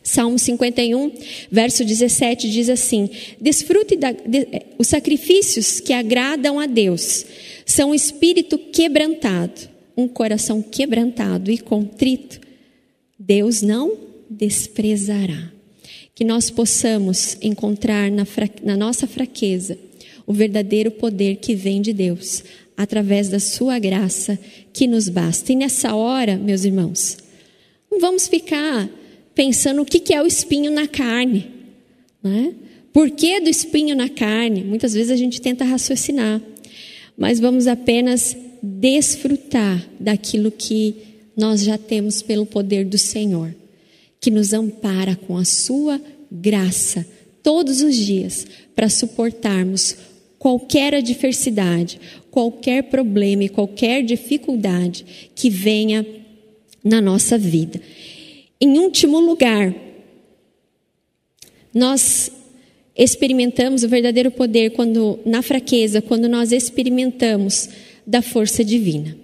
Salmo 0.04 0.40
51, 0.40 1.12
verso 1.52 1.86
17 1.86 2.50
diz 2.50 2.70
assim: 2.70 3.10
Desfrute 3.40 3.96
da, 3.96 4.12
de, 4.12 4.48
os 4.78 4.88
sacrifícios 4.88 5.80
que 5.80 5.94
agradam 5.94 6.60
a 6.60 6.66
Deus, 6.66 7.26
são 7.66 7.92
um 7.92 7.96
espírito 7.96 8.58
quebrantado, 8.58 9.70
um 9.96 10.08
coração 10.08 10.62
quebrantado 10.62 11.52
e 11.52 11.58
contrito, 11.58 12.40
Deus 13.18 13.62
não 13.62 13.96
desprezará. 14.30 15.52
Que 16.14 16.24
nós 16.24 16.50
possamos 16.50 17.38
encontrar 17.42 18.12
na, 18.12 18.26
na 18.64 18.78
nossa 18.78 19.08
fraqueza 19.08 19.78
o 20.26 20.34
verdadeiro 20.34 20.92
poder 20.92 21.38
que 21.38 21.56
vem 21.56 21.82
de 21.82 21.94
Deus, 21.94 22.44
através 22.78 23.30
da 23.30 23.40
Sua 23.40 23.80
graça 23.80 24.40
que 24.72 24.88
nos 24.88 25.10
basta. 25.10 25.52
E 25.52 25.56
nessa 25.56 25.96
hora, 25.96 26.38
meus 26.38 26.64
irmãos, 26.64 27.18
não 27.92 28.00
vamos 28.00 28.28
ficar 28.28 28.90
pensando 29.36 29.82
o 29.82 29.86
que 29.86 30.14
é 30.14 30.22
o 30.22 30.28
espinho 30.28 30.72
na 30.72 30.88
carne. 30.88 31.48
Né? 32.24 32.54
Por 32.94 33.10
que 33.10 33.40
do 33.40 33.50
espinho 33.50 33.96
na 33.96 34.10
carne? 34.10 34.64
Muitas 34.64 34.94
vezes 34.94 35.12
a 35.12 35.16
gente 35.16 35.42
tenta 35.42 35.64
raciocinar, 35.64 36.42
mas 37.18 37.40
vamos 37.40 37.68
apenas 37.68 38.36
desfrutar 38.62 39.86
daquilo 40.00 40.52
que 40.52 40.96
nós 41.36 41.64
já 41.64 41.78
temos 41.78 42.22
pelo 42.22 42.46
poder 42.46 42.86
do 42.86 42.98
Senhor, 42.98 43.56
que 44.22 44.30
nos 44.30 44.54
ampara 44.54 45.16
com 45.16 45.36
a 45.36 45.44
Sua 45.44 46.00
graça 46.32 47.06
todos 47.42 47.82
os 47.82 47.96
dias 47.96 48.46
para 48.76 48.88
suportarmos 48.88 49.98
qualquer 50.38 50.94
adversidade, 50.94 52.00
qualquer 52.30 52.84
problema 52.84 53.44
e 53.44 53.50
qualquer 53.50 54.04
dificuldade 54.04 55.32
que 55.36 55.50
venha 55.50 56.06
na 56.84 57.02
nossa 57.02 57.38
vida. 57.38 57.82
Em 58.60 58.78
último 58.78 59.20
lugar, 59.20 59.74
nós 61.74 62.32
experimentamos 62.96 63.84
o 63.84 63.90
verdadeiro 63.90 64.30
poder 64.30 64.72
quando 64.72 65.20
na 65.26 65.42
fraqueza, 65.42 66.02
quando 66.02 66.30
nós 66.30 66.52
experimentamos 66.52 67.70
da 68.06 68.22
força 68.22 68.64
divina. 68.64 69.18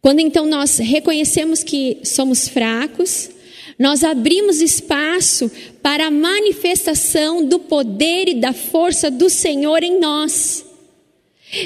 Quando 0.00 0.20
então 0.20 0.46
nós 0.46 0.78
reconhecemos 0.78 1.64
que 1.64 1.98
somos 2.04 2.48
fracos, 2.48 3.30
nós 3.78 4.02
abrimos 4.02 4.60
espaço 4.60 5.50
para 5.82 6.06
a 6.06 6.10
manifestação 6.10 7.44
do 7.44 7.58
poder 7.58 8.28
e 8.28 8.34
da 8.34 8.52
força 8.52 9.10
do 9.10 9.28
Senhor 9.28 9.82
em 9.82 10.00
nós. 10.00 10.64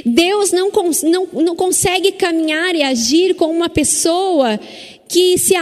Deus 0.05 0.53
não, 0.53 0.70
não, 1.05 1.27
não 1.33 1.57
consegue 1.57 2.12
caminhar 2.12 2.75
e 2.75 2.83
agir 2.83 3.35
com 3.35 3.46
uma 3.46 3.68
pessoa 3.68 4.59
que 5.09 5.38
se, 5.38 5.55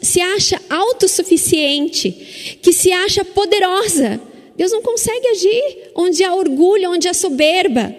se 0.00 0.20
acha 0.20 0.60
autossuficiente, 0.70 2.58
que 2.62 2.72
se 2.72 2.92
acha 2.92 3.24
poderosa. 3.24 4.20
Deus 4.56 4.72
não 4.72 4.82
consegue 4.82 5.26
agir 5.28 5.90
onde 5.94 6.24
há 6.24 6.34
orgulho, 6.34 6.90
onde 6.90 7.08
há 7.08 7.14
soberba. 7.14 7.94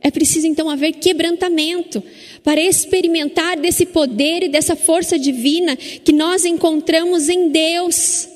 É 0.00 0.10
preciso 0.10 0.46
então 0.46 0.70
haver 0.70 0.92
quebrantamento 0.92 2.02
para 2.44 2.60
experimentar 2.60 3.58
desse 3.58 3.86
poder 3.86 4.44
e 4.44 4.48
dessa 4.48 4.76
força 4.76 5.18
divina 5.18 5.76
que 5.76 6.12
nós 6.12 6.44
encontramos 6.44 7.28
em 7.28 7.50
Deus. 7.50 8.28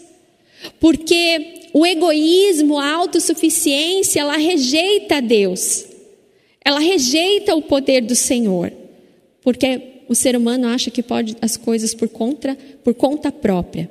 Porque 0.81 1.69
o 1.73 1.87
egoísmo, 1.87 2.79
a 2.79 2.91
autossuficiência, 2.93 4.21
ela 4.21 4.37
rejeita 4.37 5.23
Deus. 5.23 5.87
Ela 6.65 6.81
rejeita 6.81 7.55
o 7.55 7.63
poder 7.63 8.03
do 8.03 8.15
Senhor. 8.15 8.73
Porque 9.41 9.81
o 10.09 10.15
ser 10.15 10.37
humano 10.37 10.69
acha 10.69 10.91
que 10.91 11.03
pode 11.03 11.37
as 11.41 11.57
coisas 11.57 11.95
por 11.95 12.09
conta, 12.09 12.57
por 12.85 12.95
conta 12.95 13.33
própria. 13.33 13.91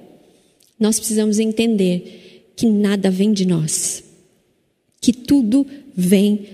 Nós 0.80 0.98
precisamos 1.00 1.40
entender 1.40 2.52
que 2.56 2.66
nada 2.66 3.10
vem 3.10 3.34
de 3.34 3.46
nós, 3.46 4.04
que 5.00 5.12
tudo 5.12 5.66
vem 5.66 5.81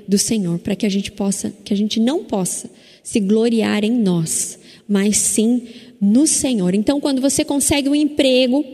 do 0.08 0.18
Senhor, 0.18 0.60
para 0.60 0.76
que 0.76 0.86
a 0.86 0.90
gente 0.90 1.12
possa, 1.12 1.54
que 1.64 1.74
a 1.74 1.78
gente 1.78 2.00
não 2.00 2.24
possa 2.24 2.70
se 3.04 3.20
gloriar 3.20 3.84
em 3.84 3.92
nós, 3.92 4.60
mas 4.88 5.18
sim 5.18 5.68
no 6.02 6.28
Senhor. 6.28 6.74
Então, 6.76 7.00
quando 7.00 7.22
você 7.22 7.46
consegue 7.46 7.90
um 7.90 7.96
emprego, 7.96 8.66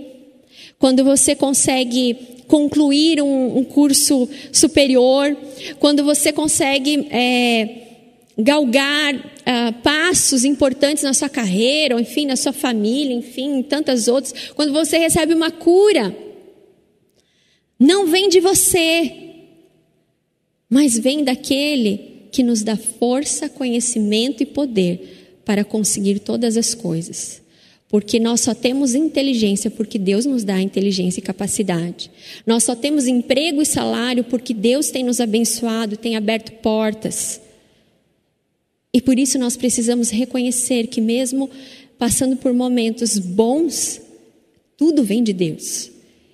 quando 0.80 1.04
você 1.04 1.36
consegue 1.36 2.16
concluir 2.48 3.22
um, 3.22 3.58
um 3.58 3.64
curso 3.64 4.28
superior, 4.52 5.36
quando 5.80 6.04
você 6.04 6.32
consegue 6.32 7.08
é, 7.10 7.84
galgar 8.38 9.16
uh, 9.16 9.74
passos 9.82 10.44
importantes 10.44 11.04
na 11.04 11.14
sua 11.14 11.30
carreira, 11.30 11.96
ou 11.96 12.02
enfim, 12.02 12.26
na 12.26 12.36
sua 12.36 12.54
família, 12.54 13.16
enfim, 13.16 13.60
em 13.60 13.64
tantas 13.64 14.08
outras. 14.08 14.34
Quando 14.56 14.74
você 14.74 14.98
recebe 14.98 15.34
uma 15.34 15.52
cura, 15.52 16.16
não 17.80 18.08
vem 18.08 18.30
de 18.30 18.40
você, 18.40 19.23
mas 20.74 20.98
vem 20.98 21.24
daquele 21.24 22.00
que 22.32 22.42
nos 22.42 22.64
dá 22.64 22.76
força, 22.76 23.48
conhecimento 23.48 24.42
e 24.42 24.46
poder 24.48 25.38
para 25.46 25.64
conseguir 25.64 26.18
todas 26.18 26.58
as 26.58 26.74
coisas. 26.74 27.44
Porque 27.88 28.20
nós 28.20 28.42
só 28.42 28.56
temos 28.56 28.96
inteligência 28.96 29.70
porque 29.70 30.00
Deus 30.00 30.26
nos 30.26 30.44
dá 30.44 30.60
inteligência 30.60 31.20
e 31.20 31.24
capacidade. 31.24 32.10
Nós 32.44 32.64
só 32.64 32.76
temos 32.76 33.06
emprego 33.06 33.62
e 33.62 33.68
salário 33.68 34.24
porque 34.24 34.52
Deus 34.52 34.90
tem 34.90 35.04
nos 35.04 35.20
abençoado, 35.20 35.96
tem 35.96 36.16
aberto 36.16 36.52
portas. 36.54 37.40
E 38.92 39.00
por 39.00 39.20
isso 39.20 39.38
nós 39.38 39.56
precisamos 39.56 40.10
reconhecer 40.10 40.88
que, 40.88 41.00
mesmo 41.00 41.52
passando 42.00 42.36
por 42.36 42.52
momentos 42.52 43.20
bons, 43.20 44.02
tudo 44.76 45.04
vem 45.04 45.22
de 45.22 45.34
Deus. 45.34 45.92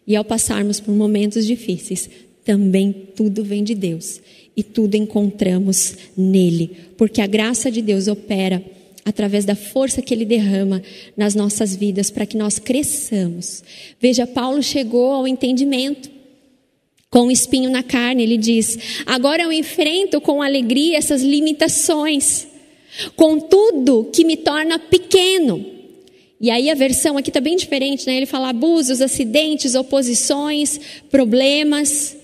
E 0.08 0.15
ao 0.15 0.23
passarmos 0.23 0.80
por 0.80 0.95
momentos 0.95 1.45
difíceis, 1.45 2.10
também 2.50 2.92
tudo 3.16 3.44
vem 3.44 3.64
de 3.64 3.76
Deus. 3.76 4.20
E 4.58 4.64
tudo 4.64 4.96
encontramos 4.96 5.96
nele. 6.18 6.76
Porque 6.98 7.22
a 7.22 7.28
graça 7.28 7.70
de 7.70 7.80
Deus 7.80 8.08
opera 8.08 8.66
através 9.06 9.46
da 9.46 9.54
força 9.54 10.02
que 10.02 10.12
ele 10.12 10.26
derrama 10.26 10.82
nas 11.16 11.36
nossas 11.36 11.76
vidas 11.76 12.10
para 12.10 12.26
que 12.26 12.36
nós 12.36 12.58
cresçamos. 12.58 13.64
Veja, 14.02 14.26
Paulo 14.26 14.64
chegou 14.64 15.12
ao 15.12 15.28
entendimento 15.28 16.10
com 17.12 17.28
o 17.28 17.32
espinho 17.32 17.70
na 17.70 17.84
carne, 17.84 18.24
ele 18.24 18.38
diz: 18.38 18.80
Agora 19.06 19.44
eu 19.44 19.54
enfrento 19.54 20.20
com 20.20 20.42
alegria 20.42 20.98
essas 20.98 21.22
limitações, 21.22 22.48
com 23.16 23.40
tudo 23.40 24.10
que 24.12 24.26
me 24.26 24.36
torna 24.36 24.80
pequeno. 24.80 25.64
E 26.42 26.50
aí 26.50 26.72
a 26.72 26.76
versão 26.76 27.16
aqui 27.16 27.30
está 27.30 27.40
bem 27.40 27.56
diferente, 27.56 28.08
né? 28.08 28.16
Ele 28.18 28.26
fala 28.26 28.50
abusos, 28.50 29.02
acidentes, 29.02 29.76
oposições, 29.76 30.80
problemas. 31.12 32.18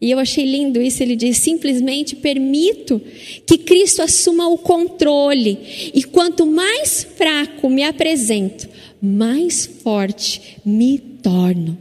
E 0.00 0.10
eu 0.10 0.18
achei 0.18 0.44
lindo 0.44 0.80
isso. 0.80 1.02
Ele 1.02 1.14
diz: 1.14 1.38
simplesmente 1.38 2.16
permito 2.16 3.00
que 3.46 3.58
Cristo 3.58 4.02
assuma 4.02 4.48
o 4.48 4.56
controle. 4.56 5.58
E 5.94 6.02
quanto 6.02 6.46
mais 6.46 7.06
fraco 7.16 7.68
me 7.68 7.82
apresento, 7.82 8.68
mais 9.00 9.66
forte 9.66 10.58
me 10.64 10.98
torno 10.98 11.76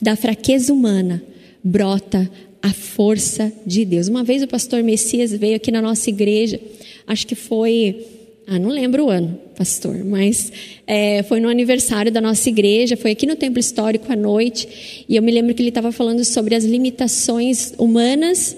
da 0.00 0.16
fraqueza 0.16 0.72
humana 0.72 1.24
brota 1.62 2.30
a 2.60 2.72
força 2.72 3.52
de 3.66 3.84
Deus. 3.84 4.08
Uma 4.08 4.22
vez 4.22 4.42
o 4.42 4.46
pastor 4.46 4.82
Messias 4.82 5.32
veio 5.32 5.56
aqui 5.56 5.70
na 5.70 5.80
nossa 5.80 6.10
igreja, 6.10 6.60
acho 7.06 7.26
que 7.26 7.34
foi, 7.34 8.06
ah, 8.46 8.58
não 8.58 8.68
lembro 8.68 9.06
o 9.06 9.10
ano, 9.10 9.38
pastor, 9.56 10.04
mas 10.04 10.52
é, 10.86 11.22
foi 11.22 11.40
no 11.40 11.48
aniversário 11.48 12.12
da 12.12 12.20
nossa 12.20 12.48
igreja, 12.48 12.96
foi 12.96 13.12
aqui 13.12 13.26
no 13.26 13.36
Templo 13.36 13.58
Histórico 13.58 14.12
à 14.12 14.16
noite, 14.16 15.04
e 15.08 15.16
eu 15.16 15.22
me 15.22 15.32
lembro 15.32 15.54
que 15.54 15.62
ele 15.62 15.70
estava 15.70 15.90
falando 15.90 16.22
sobre 16.24 16.54
as 16.54 16.64
limitações 16.64 17.72
humanas 17.78 18.54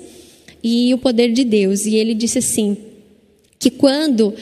e 0.62 0.92
o 0.92 0.98
poder 0.98 1.32
de 1.32 1.44
Deus, 1.44 1.86
e 1.86 1.94
ele 1.94 2.14
disse 2.14 2.38
assim, 2.38 2.76
que 3.60 3.70
quando 3.70 4.34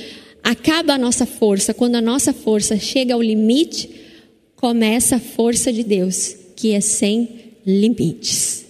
acaba 0.43 0.95
a 0.95 0.99
nossa 0.99 1.27
força, 1.27 1.75
quando 1.75 1.97
a 1.97 2.01
nossa 2.01 2.33
força 2.33 2.79
chega 2.79 3.13
ao 3.13 3.21
limite, 3.21 3.91
começa 4.57 5.17
a 5.17 5.21
força 5.21 5.71
de 5.71 5.83
Deus 5.83 6.37
que 6.57 6.73
é 6.73 6.81
sem 6.81 7.29
limites. 7.67 8.64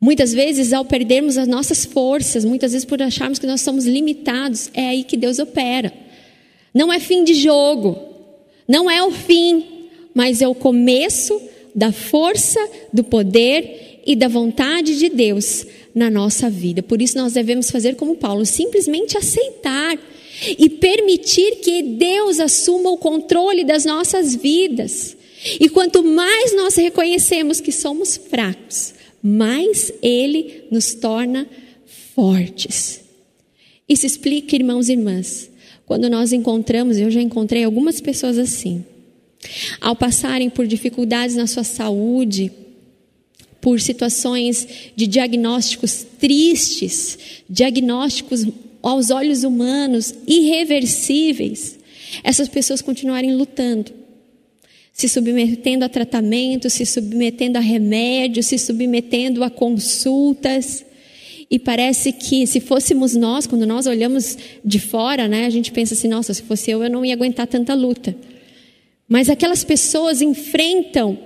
Muitas 0.00 0.32
vezes, 0.32 0.72
ao 0.72 0.84
perdermos 0.84 1.36
as 1.36 1.46
nossas 1.46 1.84
forças, 1.84 2.44
muitas 2.44 2.72
vezes 2.72 2.86
por 2.86 3.02
acharmos 3.02 3.38
que 3.38 3.46
nós 3.46 3.60
somos 3.60 3.84
limitados, 3.84 4.70
é 4.72 4.86
aí 4.86 5.04
que 5.04 5.16
Deus 5.16 5.38
opera. 5.38 5.92
Não 6.72 6.90
é 6.90 6.98
fim 6.98 7.22
de 7.22 7.34
jogo, 7.34 7.98
não 8.66 8.90
é 8.90 9.02
o 9.02 9.10
fim, 9.10 9.88
mas 10.14 10.40
é 10.40 10.48
o 10.48 10.54
começo 10.54 11.38
da 11.74 11.92
força, 11.92 12.60
do 12.92 13.04
poder 13.04 14.00
e 14.06 14.16
da 14.16 14.28
vontade 14.28 14.98
de 14.98 15.10
Deus 15.10 15.66
na 15.94 16.08
nossa 16.08 16.48
vida. 16.48 16.82
Por 16.82 17.02
isso 17.02 17.18
nós 17.18 17.34
devemos 17.34 17.70
fazer 17.70 17.96
como 17.96 18.16
Paulo, 18.16 18.46
simplesmente 18.46 19.18
aceitar 19.18 19.98
e 20.58 20.70
permitir 20.70 21.56
que 21.56 21.82
Deus 21.82 22.40
assuma 22.40 22.90
o 22.90 22.96
controle 22.96 23.64
das 23.64 23.84
nossas 23.84 24.34
vidas. 24.34 25.16
E 25.58 25.68
quanto 25.68 26.02
mais 26.02 26.54
nós 26.56 26.76
reconhecemos 26.76 27.60
que 27.60 27.72
somos 27.72 28.16
fracos, 28.16 28.94
mais 29.22 29.92
Ele 30.02 30.64
nos 30.70 30.94
torna 30.94 31.48
fortes. 32.14 33.00
Isso 33.88 34.06
explica, 34.06 34.54
irmãos 34.54 34.88
e 34.88 34.92
irmãs, 34.92 35.50
quando 35.84 36.08
nós 36.08 36.32
encontramos, 36.32 36.98
eu 36.98 37.10
já 37.10 37.20
encontrei 37.20 37.64
algumas 37.64 38.00
pessoas 38.00 38.38
assim, 38.38 38.84
ao 39.80 39.96
passarem 39.96 40.48
por 40.48 40.66
dificuldades 40.66 41.34
na 41.34 41.46
sua 41.46 41.64
saúde, 41.64 42.52
por 43.60 43.80
situações 43.80 44.66
de 44.96 45.06
diagnósticos 45.06 46.06
tristes, 46.18 47.18
diagnósticos 47.48 48.46
aos 48.82 49.10
olhos 49.10 49.44
humanos 49.44 50.14
irreversíveis, 50.26 51.78
essas 52.24 52.48
pessoas 52.48 52.80
continuarem 52.80 53.34
lutando, 53.34 53.92
se 55.00 55.08
submetendo 55.08 55.82
a 55.82 55.88
tratamento, 55.88 56.68
se 56.68 56.84
submetendo 56.84 57.56
a 57.56 57.60
remédios, 57.60 58.46
se 58.46 58.58
submetendo 58.58 59.42
a 59.42 59.48
consultas. 59.48 60.84
E 61.50 61.58
parece 61.58 62.12
que 62.12 62.46
se 62.46 62.60
fôssemos 62.60 63.16
nós, 63.16 63.46
quando 63.46 63.66
nós 63.66 63.86
olhamos 63.86 64.36
de 64.62 64.78
fora, 64.78 65.26
né, 65.26 65.46
a 65.46 65.50
gente 65.50 65.72
pensa 65.72 65.94
assim: 65.94 66.06
nossa, 66.06 66.34
se 66.34 66.42
fosse 66.42 66.70
eu, 66.70 66.84
eu 66.84 66.90
não 66.90 67.02
ia 67.02 67.14
aguentar 67.14 67.46
tanta 67.46 67.72
luta. 67.72 68.14
Mas 69.08 69.30
aquelas 69.30 69.64
pessoas 69.64 70.20
enfrentam 70.20 71.18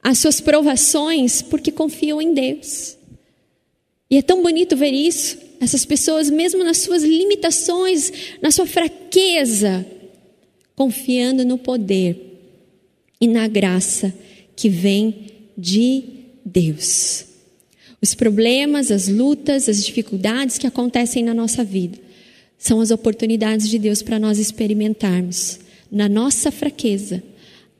as 0.00 0.18
suas 0.18 0.40
provações 0.40 1.42
porque 1.42 1.72
confiam 1.72 2.22
em 2.22 2.32
Deus. 2.32 2.96
E 4.08 4.16
é 4.16 4.22
tão 4.22 4.42
bonito 4.42 4.76
ver 4.76 4.92
isso. 4.92 5.38
Essas 5.60 5.84
pessoas, 5.84 6.30
mesmo 6.30 6.62
nas 6.62 6.78
suas 6.78 7.02
limitações, 7.02 8.12
na 8.40 8.52
sua 8.52 8.64
fraqueza, 8.64 9.84
confiando 10.76 11.44
no 11.44 11.58
poder 11.58 12.25
e 13.20 13.26
na 13.26 13.48
graça 13.48 14.12
que 14.54 14.68
vem 14.68 15.26
de 15.56 16.02
Deus. 16.44 17.24
Os 18.00 18.14
problemas, 18.14 18.90
as 18.90 19.08
lutas, 19.08 19.68
as 19.68 19.84
dificuldades 19.84 20.58
que 20.58 20.66
acontecem 20.66 21.22
na 21.22 21.34
nossa 21.34 21.64
vida 21.64 21.98
são 22.58 22.80
as 22.80 22.90
oportunidades 22.90 23.68
de 23.68 23.78
Deus 23.78 24.02
para 24.02 24.18
nós 24.18 24.38
experimentarmos 24.38 25.60
na 25.90 26.08
nossa 26.08 26.50
fraqueza 26.50 27.22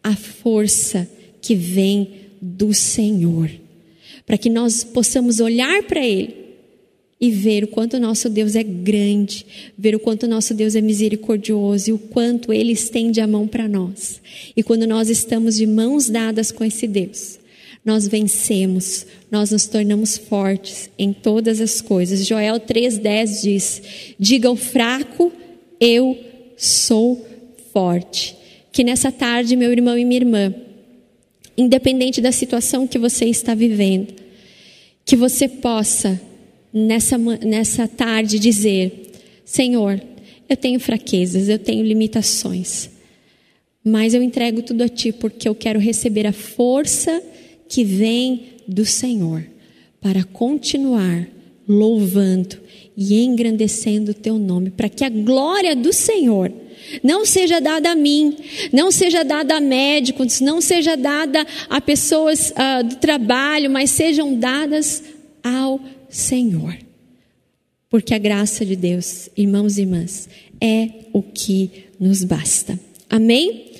a 0.02 0.14
força 0.14 1.08
que 1.40 1.54
vem 1.54 2.26
do 2.40 2.72
Senhor, 2.72 3.50
para 4.24 4.38
que 4.38 4.48
nós 4.48 4.84
possamos 4.84 5.40
olhar 5.40 5.82
para 5.84 6.04
Ele 6.04 6.45
e 7.20 7.30
ver 7.30 7.64
o 7.64 7.68
quanto 7.68 7.98
nosso 7.98 8.28
Deus 8.28 8.54
é 8.54 8.62
grande, 8.62 9.46
ver 9.76 9.94
o 9.94 10.00
quanto 10.00 10.26
nosso 10.26 10.52
Deus 10.52 10.74
é 10.74 10.80
misericordioso 10.80 11.90
e 11.90 11.92
o 11.92 11.98
quanto 11.98 12.52
Ele 12.52 12.72
estende 12.72 13.20
a 13.20 13.26
mão 13.26 13.46
para 13.48 13.66
nós. 13.66 14.20
E 14.54 14.62
quando 14.62 14.86
nós 14.86 15.08
estamos 15.08 15.56
de 15.56 15.66
mãos 15.66 16.10
dadas 16.10 16.52
com 16.52 16.62
esse 16.62 16.86
Deus, 16.86 17.38
nós 17.84 18.06
vencemos, 18.06 19.06
nós 19.30 19.52
nos 19.52 19.66
tornamos 19.66 20.18
fortes 20.18 20.90
em 20.98 21.12
todas 21.12 21.60
as 21.60 21.80
coisas. 21.80 22.26
Joel 22.26 22.60
3,10 22.60 23.42
diz: 23.42 23.82
Diga 24.18 24.48
ao 24.48 24.56
fraco, 24.56 25.32
eu 25.80 26.18
sou 26.56 27.24
forte. 27.72 28.36
Que 28.72 28.82
nessa 28.82 29.12
tarde, 29.12 29.56
meu 29.56 29.72
irmão 29.72 29.96
e 29.96 30.04
minha 30.04 30.20
irmã, 30.20 30.54
independente 31.56 32.20
da 32.20 32.32
situação 32.32 32.86
que 32.86 32.98
você 32.98 33.24
está 33.26 33.54
vivendo, 33.54 34.12
que 35.04 35.16
você 35.16 35.48
possa, 35.48 36.20
nessa, 36.76 37.16
nessa 37.16 37.88
tarde, 37.88 38.38
dizer: 38.38 39.12
Senhor, 39.44 40.00
eu 40.46 40.56
tenho 40.56 40.78
fraquezas, 40.78 41.48
eu 41.48 41.58
tenho 41.58 41.82
limitações, 41.82 42.90
mas 43.82 44.12
eu 44.12 44.22
entrego 44.22 44.62
tudo 44.62 44.82
a 44.82 44.88
Ti 44.88 45.12
porque 45.12 45.48
eu 45.48 45.54
quero 45.54 45.80
receber 45.80 46.26
a 46.26 46.32
força 46.32 47.22
que 47.68 47.82
vem 47.82 48.56
do 48.68 48.84
Senhor 48.84 49.44
para 50.00 50.22
continuar 50.22 51.26
louvando 51.66 52.58
e 52.96 53.22
engrandecendo 53.24 54.12
o 54.12 54.14
teu 54.14 54.38
nome, 54.38 54.70
para 54.70 54.88
que 54.88 55.04
a 55.04 55.08
glória 55.08 55.74
do 55.74 55.92
Senhor 55.92 56.52
não 57.02 57.26
seja 57.26 57.60
dada 57.60 57.90
a 57.90 57.94
mim, 57.94 58.36
não 58.72 58.92
seja 58.92 59.24
dada 59.24 59.56
a 59.56 59.60
médicos, 59.60 60.40
não 60.40 60.60
seja 60.60 60.96
dada 60.96 61.44
a 61.68 61.80
pessoas 61.80 62.50
uh, 62.50 62.84
do 62.84 62.96
trabalho, 62.96 63.70
mas 63.70 63.90
sejam 63.90 64.38
dadas 64.38 65.02
ao 65.42 65.80
Senhor. 66.08 66.76
Porque 67.88 68.14
a 68.14 68.18
graça 68.18 68.64
de 68.64 68.76
Deus, 68.76 69.28
irmãos 69.36 69.78
e 69.78 69.82
irmãs, 69.82 70.28
é 70.60 70.88
o 71.12 71.22
que 71.22 71.86
nos 71.98 72.24
basta. 72.24 72.78
Amém? 73.08 73.72